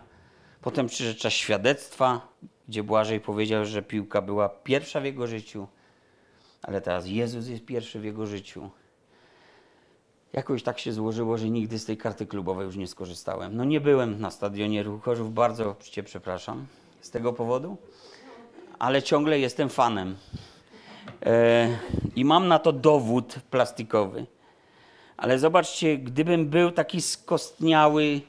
[0.61, 2.29] Potem przyszedł czas świadectwa,
[2.69, 5.67] gdzie Błażej powiedział, że piłka była pierwsza w jego życiu,
[6.63, 8.71] ale teraz Jezus jest pierwszy w jego życiu.
[10.33, 13.57] Jakoś tak się złożyło, że nigdy z tej karty klubowej już nie skorzystałem.
[13.57, 16.67] No nie byłem na stadionie Ruchu Chorzów, bardzo Cię przepraszam
[17.01, 17.77] z tego powodu,
[18.79, 20.17] ale ciągle jestem fanem.
[21.27, 21.79] E,
[22.17, 24.27] I mam na to dowód plastikowy.
[25.17, 28.21] Ale zobaczcie, gdybym był taki skostniały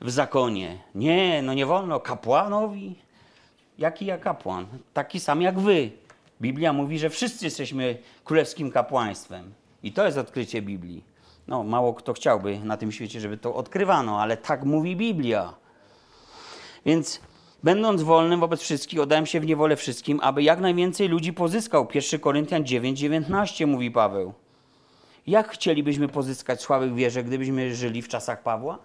[0.00, 0.78] w zakonie.
[0.94, 2.94] Nie, no nie wolno kapłanowi.
[3.78, 4.66] Jaki ja kapłan?
[4.92, 5.90] Taki sam jak wy.
[6.40, 9.54] Biblia mówi, że wszyscy jesteśmy królewskim kapłaństwem.
[9.82, 11.04] I to jest odkrycie Biblii.
[11.48, 15.54] No, mało kto chciałby na tym świecie, żeby to odkrywano, ale tak mówi Biblia.
[16.86, 17.20] Więc
[17.62, 21.88] będąc wolnym wobec wszystkich, oddałem się w niewolę wszystkim, aby jak najwięcej ludzi pozyskał.
[21.94, 24.32] 1 Koryntian 9, 19 mówi Paweł.
[25.26, 28.78] Jak chcielibyśmy pozyskać słabych wierze, gdybyśmy żyli w czasach Pawła?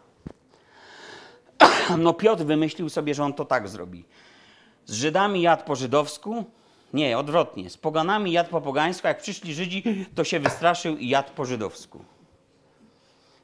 [1.98, 4.06] No Piotr wymyślił sobie, że on to tak zrobi.
[4.86, 6.46] Z Żydami jadł po żydowsku?
[6.94, 7.70] Nie, odwrotnie.
[7.70, 9.08] Z poganami jadł po pogańsku.
[9.08, 9.84] Jak przyszli Żydzi,
[10.16, 12.06] to się wystraszył i jadł po żydowsku.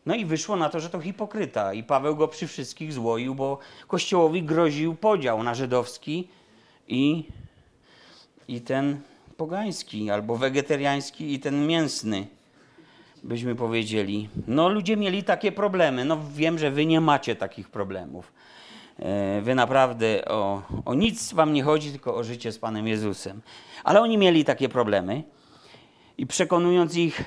[0.06, 1.74] No i wyszło na to, że to hipokryta.
[1.74, 6.28] I Paweł go przy wszystkich złoił, bo Kościołowi groził podział na żydowski
[6.88, 7.24] i,
[8.48, 9.02] i ten
[9.38, 12.28] pogański, albo wegetariański i ten mięsny
[13.26, 14.30] byśmy powiedzieli.
[14.47, 16.05] No ludzie mieli takie problemy.
[16.05, 18.34] No wiem, że wy nie macie takich problemów.
[18.99, 23.41] E, Wy naprawdę o, o nic wam nie chodzi, tylko o życie z Panem Jezusem.
[23.84, 25.23] Ale oni mieli takie problemy
[26.17, 27.23] i przekonując ich,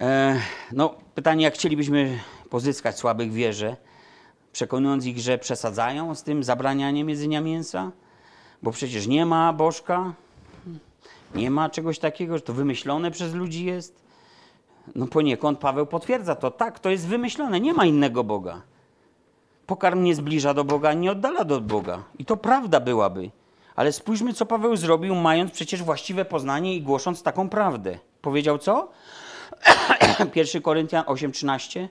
[0.00, 0.40] e,
[0.72, 2.18] no pytanie, jak chcielibyśmy
[2.50, 3.76] pozyskać słabych wierze,
[4.52, 7.92] przekonując ich, że przesadzają z tym zabranianiem jedzenia mięsa,
[8.62, 10.14] bo przecież nie ma bożka,
[11.34, 14.02] nie ma czegoś takiego, że to wymyślone przez ludzi jest.
[14.94, 16.50] No poniekąd Paweł potwierdza to.
[16.50, 18.62] Tak, to jest wymyślone, nie ma innego Boga.
[19.66, 22.02] Pokarm nie zbliża do Boga, nie oddala do Boga.
[22.18, 23.30] I to prawda byłaby.
[23.76, 27.98] Ale spójrzmy, co Paweł zrobił, mając przecież właściwe poznanie i głosząc taką prawdę.
[28.22, 28.90] Powiedział co?
[30.34, 31.88] 1 Koryntian 8:13.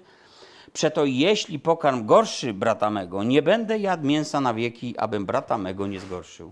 [0.73, 5.87] Przeto jeśli pokarm gorszy brata mego, nie będę jadł mięsa na wieki, abym brata mego
[5.87, 6.51] nie zgorszył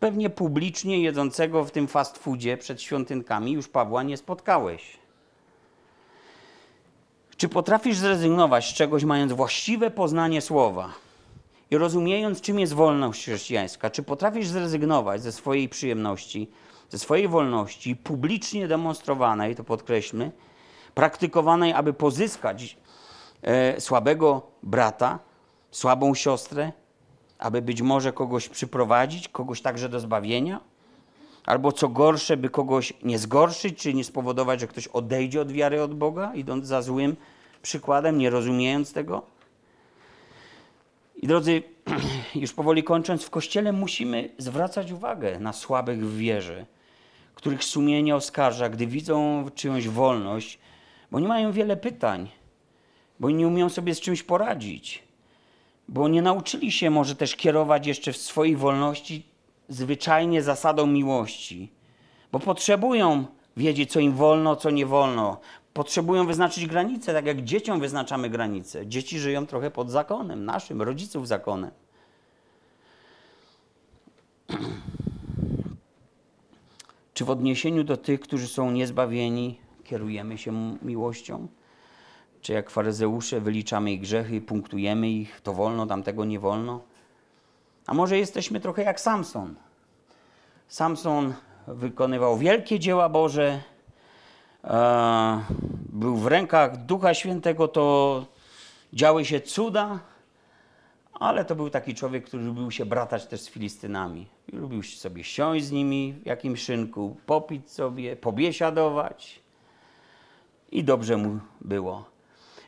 [0.00, 4.98] pewnie publicznie jedzącego w tym fast foodzie przed świątynkami już Pawła nie spotkałeś.
[7.36, 10.92] Czy potrafisz zrezygnować z czegoś, mając właściwe poznanie słowa
[11.70, 13.90] i rozumiejąc, czym jest wolność chrześcijańska?
[13.90, 16.50] Czy potrafisz zrezygnować ze swojej przyjemności,
[16.90, 20.32] ze swojej wolności, publicznie demonstrowanej, to podkreślmy,
[20.94, 22.76] praktykowanej, aby pozyskać
[23.42, 25.18] e, słabego brata,
[25.70, 26.72] słabą siostrę,
[27.40, 30.60] aby być może kogoś przyprowadzić, kogoś także do zbawienia?
[31.46, 35.82] Albo co gorsze, by kogoś nie zgorszyć, czy nie spowodować, że ktoś odejdzie od wiary
[35.82, 37.16] od Boga, idąc za złym
[37.62, 39.22] przykładem, nie rozumiejąc tego?
[41.16, 41.62] I drodzy,
[42.34, 46.66] już powoli kończąc, w kościele musimy zwracać uwagę na słabych w wierze,
[47.34, 50.58] których sumienie oskarża, gdy widzą czyjąś wolność,
[51.10, 52.28] bo nie mają wiele pytań,
[53.20, 55.09] bo nie umieją sobie z czymś poradzić
[55.90, 59.26] bo nie nauczyli się może też kierować jeszcze w swojej wolności
[59.68, 61.72] zwyczajnie zasadą miłości,
[62.32, 63.24] bo potrzebują
[63.56, 65.40] wiedzieć, co im wolno, co nie wolno.
[65.72, 68.86] Potrzebują wyznaczyć granice, tak jak dzieciom wyznaczamy granice.
[68.86, 71.70] Dzieci żyją trochę pod zakonem, naszym, rodziców zakonem.
[77.14, 81.48] Czy w odniesieniu do tych, którzy są niezbawieni, kierujemy się miłością?
[82.42, 86.80] Czy jak faryzeusze wyliczamy ich grzechy, punktujemy ich, to wolno, tamtego nie wolno?
[87.86, 89.54] A może jesteśmy trochę jak Samson?
[90.68, 91.34] Samson
[91.66, 93.60] wykonywał wielkie dzieła Boże,
[94.64, 95.40] e,
[95.88, 98.26] był w rękach Ducha Świętego, to
[98.92, 99.98] działy się cuda,
[101.12, 104.26] ale to był taki człowiek, który lubił się bratać też z Filistynami.
[104.52, 109.40] Lubił sobie siąść z nimi w jakimś szynku, popić sobie, pobiesiadować.
[110.72, 112.04] i dobrze mu było.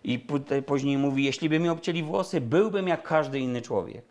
[0.05, 0.26] I
[0.66, 4.05] później mówi, jeśli by mi obcięli włosy, byłbym jak każdy inny człowiek.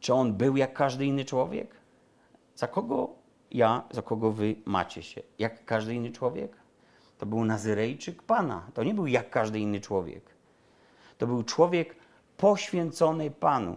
[0.00, 1.74] Czy on był jak każdy inny człowiek?
[2.54, 3.08] Za kogo
[3.50, 5.22] ja, za kogo wy macie się?
[5.38, 6.56] Jak każdy inny człowiek?
[7.18, 8.66] To był Nazyrejczyk Pana.
[8.74, 10.22] To nie był jak każdy inny człowiek.
[11.18, 11.96] To był człowiek
[12.36, 13.76] poświęcony Panu.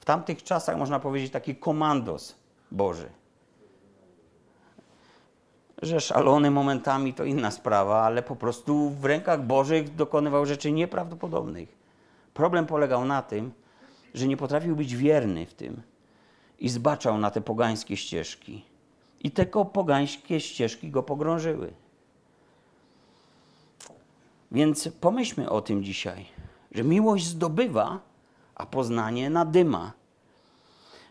[0.00, 2.36] W tamtych czasach można powiedzieć taki komandos
[2.70, 3.10] Boży.
[5.82, 11.78] Że szalony momentami to inna sprawa, ale po prostu w rękach Bożych dokonywał rzeczy nieprawdopodobnych.
[12.34, 13.52] Problem polegał na tym,
[14.14, 15.82] że nie potrafił być wierny w tym
[16.58, 18.64] i zbaczał na te pogańskie ścieżki.
[19.20, 21.72] I tylko pogańskie ścieżki go pogrążyły.
[24.52, 26.26] Więc pomyślmy o tym dzisiaj,
[26.72, 28.00] że miłość zdobywa,
[28.54, 29.92] a poznanie nadyma.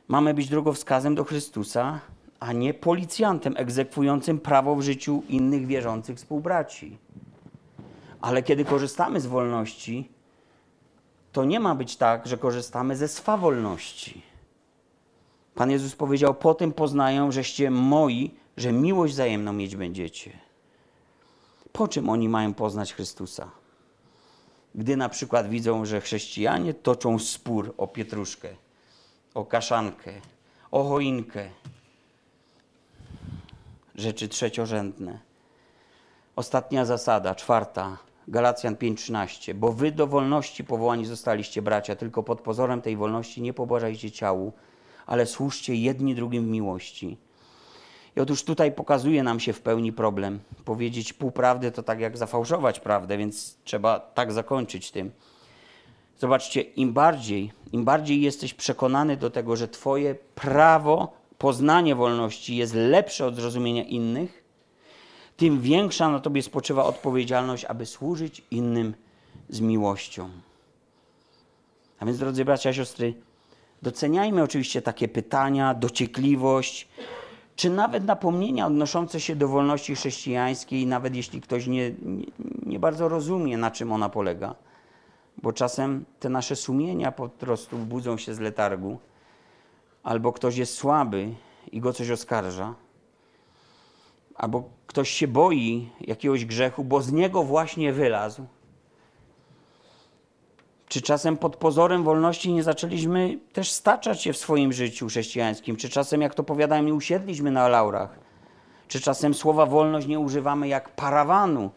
[0.07, 1.99] Mamy być drogowskazem do Chrystusa,
[2.39, 6.97] a nie policjantem egzekwującym prawo w życiu innych wierzących współbraci.
[8.21, 10.09] Ale kiedy korzystamy z wolności,
[11.31, 14.21] to nie ma być tak, że korzystamy ze swawolności.
[15.55, 20.31] Pan Jezus powiedział: Po tym poznają, żeście moi, że miłość wzajemną mieć będziecie.
[21.71, 23.51] Po czym oni mają poznać Chrystusa?
[24.75, 28.49] Gdy na przykład widzą, że chrześcijanie toczą spór o pietruszkę,
[29.33, 30.11] o kaszankę,
[30.71, 31.49] o choinkę,
[33.97, 35.19] rzeczy trzeciorzędne.
[36.35, 39.53] Ostatnia zasada, czwarta, Galacjan 5:13.
[39.53, 44.53] Bo wy do wolności powołani zostaliście, bracia, tylko pod pozorem tej wolności nie pobłażajcie ciału,
[45.05, 47.17] ale służcie jedni drugim w miłości.
[48.15, 50.39] I otóż tutaj pokazuje nam się w pełni problem.
[50.65, 55.11] Powiedzieć pół prawdy to tak jak zafałszować prawdę, więc trzeba tak zakończyć tym.
[56.19, 62.73] Zobaczcie, im bardziej, im bardziej jesteś przekonany do tego, że Twoje prawo, poznanie wolności jest
[62.73, 64.43] lepsze od zrozumienia innych,
[65.37, 68.93] tym większa na Tobie spoczywa odpowiedzialność, aby służyć innym
[69.49, 70.29] z miłością.
[71.99, 73.13] A więc, drodzy bracia, siostry,
[73.81, 76.87] doceniajmy oczywiście takie pytania, dociekliwość,
[77.55, 82.25] czy nawet napomnienia odnoszące się do wolności chrześcijańskiej, nawet jeśli ktoś nie, nie,
[82.65, 84.55] nie, bardzo rozumie, na czym ona polega.
[85.43, 88.99] Bo czasem te nasze sumienia po prostu budzą się z letargu,
[90.07, 91.33] albo ktoś jest słaby
[91.71, 92.73] i go coś oskarża,
[94.35, 98.45] albo ktoś się boi jakiegoś grzechu, bo z niego właśnie wylazł.
[100.87, 105.75] Czy czasem pod pozorem wolności nie zaczęliśmy też staczać się w swoim życiu chrześcijańskim?
[105.75, 108.19] Czy czasem, jak to powiadają, nie usiedliśmy na laurach?
[108.87, 111.71] Czy czasem słowa wolność nie używamy jak parawanu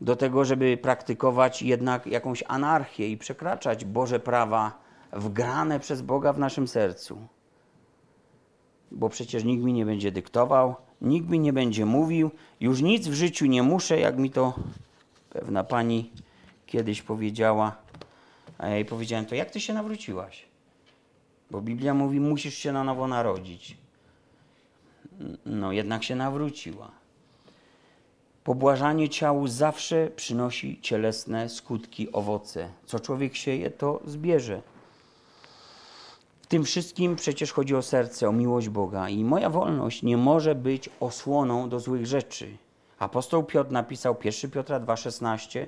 [0.00, 6.38] do tego, żeby praktykować jednak jakąś anarchię i przekraczać Boże prawa wgrane przez Boga w
[6.38, 7.18] naszym sercu?
[8.90, 12.30] Bo przecież nikt mi nie będzie dyktował, nikt mi nie będzie mówił,
[12.60, 14.54] już nic w życiu nie muszę, jak mi to
[15.30, 16.12] pewna pani
[16.66, 17.76] kiedyś powiedziała
[18.58, 20.44] a ja jej powiedziałem, to jak ty się nawróciłaś?
[21.50, 23.76] Bo Biblia mówi, musisz się na nowo narodzić.
[25.46, 26.90] No, jednak się nawróciła.
[28.44, 32.68] Pobłażanie ciału zawsze przynosi cielesne skutki, owoce.
[32.84, 34.62] Co człowiek sieje, to zbierze.
[36.48, 39.08] Tym wszystkim przecież chodzi o serce, o miłość Boga.
[39.08, 42.56] I moja wolność nie może być osłoną do złych rzeczy.
[42.98, 45.66] Apostoł Piotr napisał 1 Piotra 2,16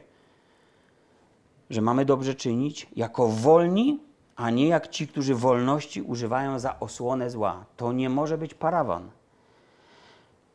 [1.70, 4.00] że mamy dobrze czynić jako wolni,
[4.36, 7.64] a nie jak ci, którzy wolności używają za osłonę zła.
[7.76, 9.10] To nie może być parawan.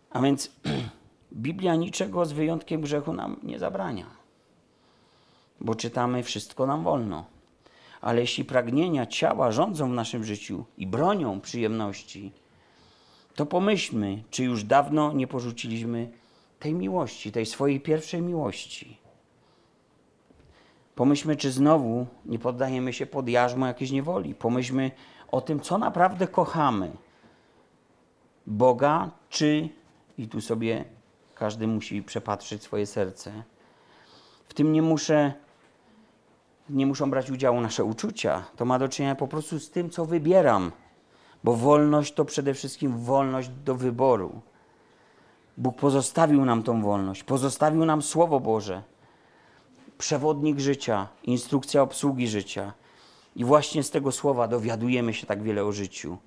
[0.10, 0.52] A więc
[1.34, 4.06] Biblia niczego z wyjątkiem grzechu nam nie zabrania,
[5.62, 7.26] bo czytamy wszystko nam wolno.
[8.06, 12.32] Ale jeśli pragnienia ciała rządzą w naszym życiu i bronią przyjemności,
[13.36, 16.12] to pomyślmy, czy już dawno nie porzuciliśmy
[16.60, 18.98] tej miłości, tej swojej pierwszej miłości.
[20.96, 24.36] Pomyślmy, czy znowu nie poddajemy się pod jarzmo jakiejś niewoli.
[24.36, 24.92] Pomyślmy
[25.32, 26.92] o tym, co naprawdę kochamy.
[28.48, 29.70] Boga, czy,
[30.18, 30.86] i tu sobie
[31.36, 33.44] każdy musi przepatrzyć swoje serce.
[34.50, 35.34] W tym nie muszę,
[36.70, 38.44] nie muszą brać udziału nasze uczucia.
[38.56, 40.72] To ma do czynienia po prostu z tym, co wybieram.
[41.44, 44.42] Bo wolność to przede wszystkim wolność do wyboru.
[45.58, 48.84] Bóg pozostawił nam tą wolność, pozostawił nam Słowo Boże
[49.98, 52.74] przewodnik życia, instrukcja obsługi życia.
[53.36, 56.18] I właśnie z tego słowa dowiadujemy się tak wiele o życiu,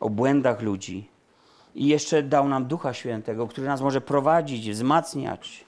[0.00, 1.10] o błędach ludzi.
[1.74, 5.64] I jeszcze dał nam Ducha Świętego, który nas może prowadzić, wzmacniać.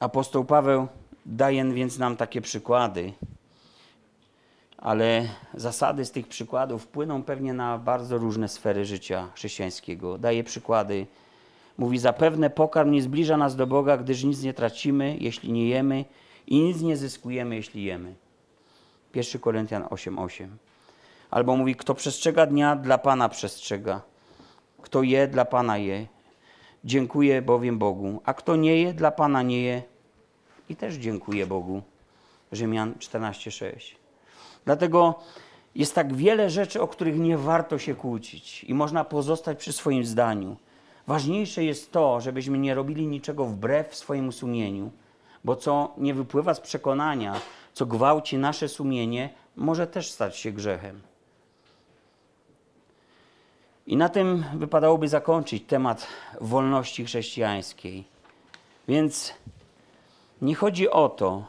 [0.00, 0.88] Apostoł Paweł
[1.30, 3.12] daje więc nam takie przykłady,
[4.78, 10.18] ale zasady z tych przykładów wpłyną pewnie na bardzo różne sfery życia chrześcijańskiego.
[10.18, 11.06] Daje przykłady
[11.80, 16.04] Mówi, zapewne pokarm nie zbliża nas do Boga, gdyż nic nie tracimy, jeśli nie jemy
[16.46, 18.14] i nic nie zyskujemy, jeśli jemy.
[19.14, 20.48] 1 Koryntian 8:8.
[21.30, 24.00] Albo mówi, kto przestrzega dnia, dla Pana przestrzega.
[24.82, 26.06] Kto je, dla Pana je.
[26.84, 28.20] Dziękuję bowiem Bogu.
[28.24, 29.82] A kto nie je, dla Pana nie je.
[30.70, 31.82] I też dziękuję Bogu.
[32.52, 33.94] Rzymian 14:6.
[34.64, 35.14] Dlatego
[35.74, 40.04] jest tak wiele rzeczy, o których nie warto się kłócić i można pozostać przy swoim
[40.04, 40.56] zdaniu.
[41.06, 44.90] Ważniejsze jest to, żebyśmy nie robili niczego wbrew swojemu sumieniu,
[45.44, 47.40] bo co nie wypływa z przekonania,
[47.72, 51.00] co gwałci nasze sumienie, może też stać się grzechem.
[53.86, 56.06] I na tym wypadałoby zakończyć temat
[56.40, 58.04] wolności chrześcijańskiej.
[58.88, 59.34] Więc
[60.42, 61.44] nie chodzi o to,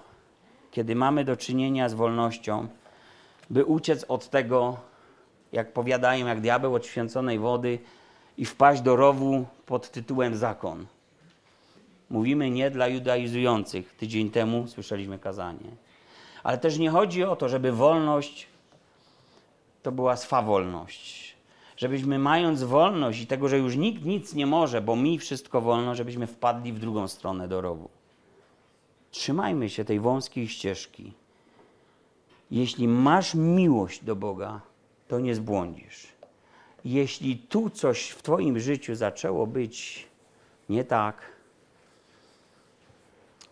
[0.72, 2.68] kiedy mamy do czynienia z wolnością,
[3.50, 4.78] by uciec od tego,
[5.52, 7.80] jak powiadają, jak diabeł od święconej wody
[8.38, 10.86] i wpaść do rowu pod tytułem zakon.
[12.10, 13.96] Mówimy nie dla judaizujących.
[13.96, 15.70] Tydzień temu słyszeliśmy kazanie.
[16.44, 18.48] Ale też nie chodzi o to, żeby wolność
[19.84, 21.36] to była swawolność.
[21.78, 25.96] Żebyśmy mając wolność i tego, że już nikt nic nie może, bo mi wszystko wolno,
[25.96, 27.90] żebyśmy wpadli w drugą stronę do rowu.
[29.12, 31.14] Trzymajmy się tej wąskiej ścieżki.
[32.52, 34.62] Jeśli masz miłość do Boga,
[35.08, 36.08] to nie zbłądzisz.
[36.86, 40.08] Jeśli tu coś w Twoim życiu zaczęło być
[40.70, 41.22] nie tak,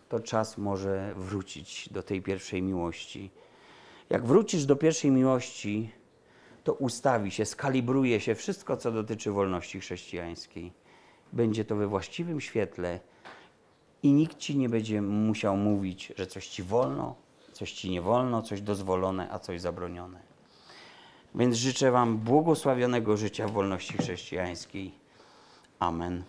[0.08, 3.30] to czas może wrócić do tej pierwszej miłości.
[4.10, 5.90] Jak wrócisz do pierwszej miłości,
[6.64, 10.72] to ustawi się, skalibruje się wszystko, co dotyczy wolności chrześcijańskiej.
[11.32, 13.00] Będzie to we właściwym świetle
[14.02, 17.14] i nikt ci nie będzie musiał mówić, że coś ci wolno,
[17.52, 20.20] coś ci nie wolno, coś dozwolone, a coś zabronione.
[21.34, 24.92] Więc życzę Wam błogosławionego życia w wolności chrześcijańskiej.
[25.78, 26.22] Amen.